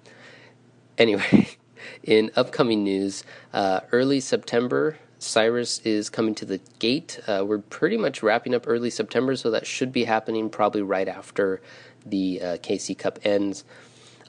anyway, 0.96 1.48
in 2.02 2.32
upcoming 2.34 2.82
news, 2.82 3.22
uh, 3.52 3.80
early 3.92 4.18
September, 4.18 4.98
Syrus 5.18 5.80
is 5.84 6.10
coming 6.10 6.34
to 6.36 6.44
the 6.44 6.60
gate. 6.78 7.18
Uh, 7.26 7.44
we're 7.46 7.58
pretty 7.58 7.96
much 7.96 8.22
wrapping 8.22 8.54
up 8.54 8.64
early 8.66 8.90
September, 8.90 9.34
so 9.34 9.50
that 9.50 9.66
should 9.66 9.92
be 9.92 10.04
happening 10.04 10.48
probably 10.48 10.82
right 10.82 11.08
after 11.08 11.60
the 12.06 12.40
uh, 12.40 12.44
KC 12.58 12.96
Cup 12.96 13.18
ends 13.24 13.64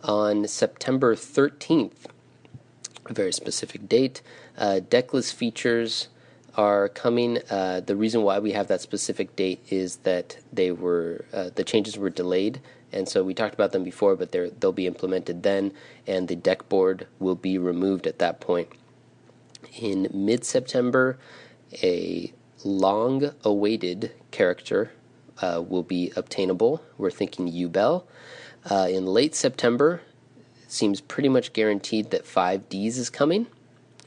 on 0.03 0.47
September 0.47 1.15
13th. 1.15 2.07
A 3.05 3.13
very 3.13 3.31
specific 3.31 3.87
date. 3.87 4.21
Uh, 4.57 4.79
deckless 4.87 5.31
features 5.31 6.07
are 6.55 6.89
coming. 6.89 7.37
Uh, 7.49 7.81
the 7.81 7.95
reason 7.95 8.23
why 8.23 8.39
we 8.39 8.51
have 8.53 8.67
that 8.67 8.81
specific 8.81 9.35
date 9.35 9.63
is 9.69 9.97
that 9.97 10.37
they 10.51 10.71
were 10.71 11.25
uh, 11.31 11.49
the 11.53 11.63
changes 11.63 11.97
were 11.97 12.09
delayed, 12.09 12.59
and 12.91 13.07
so 13.07 13.23
we 13.23 13.33
talked 13.33 13.53
about 13.53 13.71
them 13.71 13.83
before, 13.83 14.15
but 14.15 14.31
they'll 14.31 14.71
be 14.71 14.87
implemented 14.87 15.43
then, 15.43 15.71
and 16.07 16.27
the 16.27 16.35
deck 16.35 16.67
board 16.67 17.07
will 17.19 17.35
be 17.35 17.57
removed 17.57 18.07
at 18.07 18.19
that 18.19 18.39
point. 18.39 18.69
In 19.79 20.09
mid 20.13 20.43
September, 20.45 21.17
a 21.83 22.33
long 22.63 23.31
awaited 23.43 24.11
character 24.31 24.91
uh, 25.41 25.63
will 25.67 25.83
be 25.83 26.11
obtainable. 26.15 26.81
We're 26.97 27.11
thinking 27.11 27.51
Yubel. 27.51 28.03
Uh, 28.69 28.87
in 28.89 29.05
late 29.05 29.35
September, 29.35 30.01
it 30.63 30.71
seems 30.71 31.01
pretty 31.01 31.29
much 31.29 31.53
guaranteed 31.53 32.11
that 32.11 32.25
5Ds 32.25 32.97
is 32.97 33.09
coming. 33.09 33.47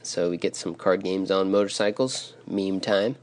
So 0.03 0.31
we 0.31 0.37
get 0.37 0.57
some 0.57 0.75
card 0.75 1.05
games 1.05 1.31
on 1.31 1.51
motorcycles, 1.51 2.35
meme 2.47 2.81
time. 2.81 3.17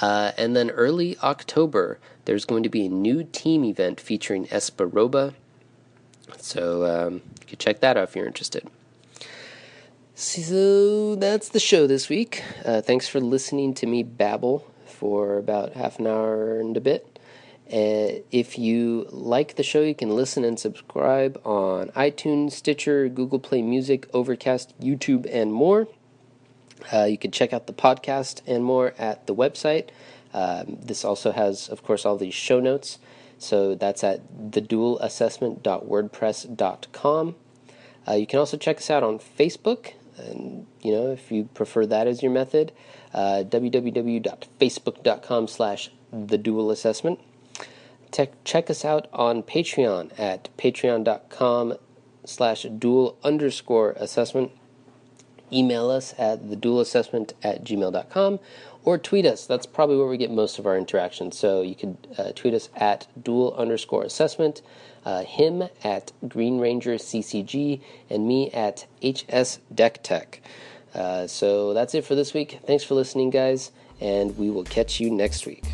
Uh, 0.00 0.32
and 0.36 0.56
then 0.56 0.70
early 0.70 1.16
October, 1.22 1.98
there's 2.24 2.44
going 2.44 2.62
to 2.62 2.68
be 2.68 2.86
a 2.86 2.88
new 2.88 3.24
team 3.24 3.64
event 3.64 4.00
featuring 4.00 4.46
Espa 4.46 4.92
Roba. 4.92 5.34
So 6.38 6.84
um, 6.84 7.14
you 7.40 7.46
can 7.46 7.58
check 7.58 7.80
that 7.80 7.96
out 7.96 8.04
if 8.04 8.16
you're 8.16 8.26
interested. 8.26 8.68
So 10.18 11.14
that's 11.16 11.50
the 11.50 11.60
show 11.60 11.86
this 11.86 12.08
week. 12.08 12.42
Uh, 12.64 12.80
thanks 12.80 13.06
for 13.06 13.20
listening 13.20 13.74
to 13.74 13.86
me 13.86 14.02
babble 14.02 14.66
for 14.86 15.36
about 15.36 15.74
half 15.74 15.98
an 15.98 16.06
hour 16.06 16.58
and 16.58 16.74
a 16.74 16.80
bit. 16.80 17.18
Uh, 17.70 18.24
if 18.32 18.58
you 18.58 19.08
like 19.10 19.56
the 19.56 19.62
show, 19.62 19.82
you 19.82 19.94
can 19.94 20.08
listen 20.08 20.42
and 20.42 20.58
subscribe 20.58 21.38
on 21.44 21.88
iTunes, 21.88 22.52
Stitcher, 22.52 23.10
Google 23.10 23.38
Play 23.38 23.60
Music, 23.60 24.08
Overcast, 24.14 24.72
YouTube, 24.80 25.28
and 25.30 25.52
more. 25.52 25.86
Uh, 26.90 27.04
you 27.04 27.18
can 27.18 27.30
check 27.30 27.52
out 27.52 27.66
the 27.66 27.74
podcast 27.74 28.40
and 28.46 28.64
more 28.64 28.94
at 28.98 29.26
the 29.26 29.34
website. 29.34 29.90
Um, 30.32 30.78
this 30.80 31.04
also 31.04 31.32
has, 31.32 31.68
of 31.68 31.82
course, 31.82 32.06
all 32.06 32.16
these 32.16 32.32
show 32.32 32.58
notes. 32.58 32.98
So 33.36 33.74
that's 33.74 34.02
at 34.02 34.50
theduelassessment.wordpress.com. 34.50 37.34
Uh, 38.08 38.12
you 38.12 38.26
can 38.26 38.38
also 38.38 38.56
check 38.56 38.78
us 38.78 38.88
out 38.88 39.02
on 39.02 39.18
Facebook, 39.18 39.92
and 40.18 40.66
you 40.82 40.92
know 40.92 41.10
if 41.10 41.30
you 41.30 41.48
prefer 41.54 41.86
that 41.86 42.06
as 42.06 42.22
your 42.22 42.32
method, 42.32 42.72
uh, 43.12 43.44
www.facebook.com 43.46 45.48
slash 45.48 45.90
theduelassessment. 46.14 47.18
check 48.44 48.70
us 48.70 48.84
out 48.84 49.08
on 49.12 49.42
Patreon 49.42 50.18
at 50.18 50.48
patreon.com 50.56 51.74
slash 52.24 52.62
duel 52.78 53.16
underscore 53.22 53.92
assessment 53.92 54.50
email 55.52 55.90
us 55.90 56.14
at 56.18 56.44
theduelassessment 56.44 57.32
at 57.42 57.64
gmail.com 57.64 58.38
or 58.86 58.96
tweet 58.96 59.26
us. 59.26 59.46
That's 59.46 59.66
probably 59.66 59.98
where 59.98 60.06
we 60.06 60.16
get 60.16 60.30
most 60.30 60.58
of 60.58 60.66
our 60.66 60.78
interaction. 60.78 61.32
So 61.32 61.60
you 61.60 61.74
could 61.74 61.98
uh, 62.16 62.32
tweet 62.34 62.54
us 62.54 62.70
at 62.76 63.08
duel 63.22 63.54
underscore 63.58 64.04
assessment, 64.04 64.62
uh, 65.04 65.24
him 65.24 65.64
at 65.84 66.12
Green 66.26 66.58
Ranger 66.58 66.94
CCG, 66.94 67.82
and 68.08 68.26
me 68.26 68.50
at 68.52 68.86
HS 69.02 69.58
Deck 69.74 70.02
Tech. 70.02 70.40
Uh, 70.94 71.26
so 71.26 71.74
that's 71.74 71.94
it 71.94 72.04
for 72.04 72.14
this 72.14 72.32
week. 72.32 72.60
Thanks 72.64 72.84
for 72.84 72.94
listening, 72.94 73.28
guys, 73.28 73.72
and 74.00 74.38
we 74.38 74.50
will 74.50 74.64
catch 74.64 75.00
you 75.00 75.10
next 75.10 75.46
week. 75.46 75.64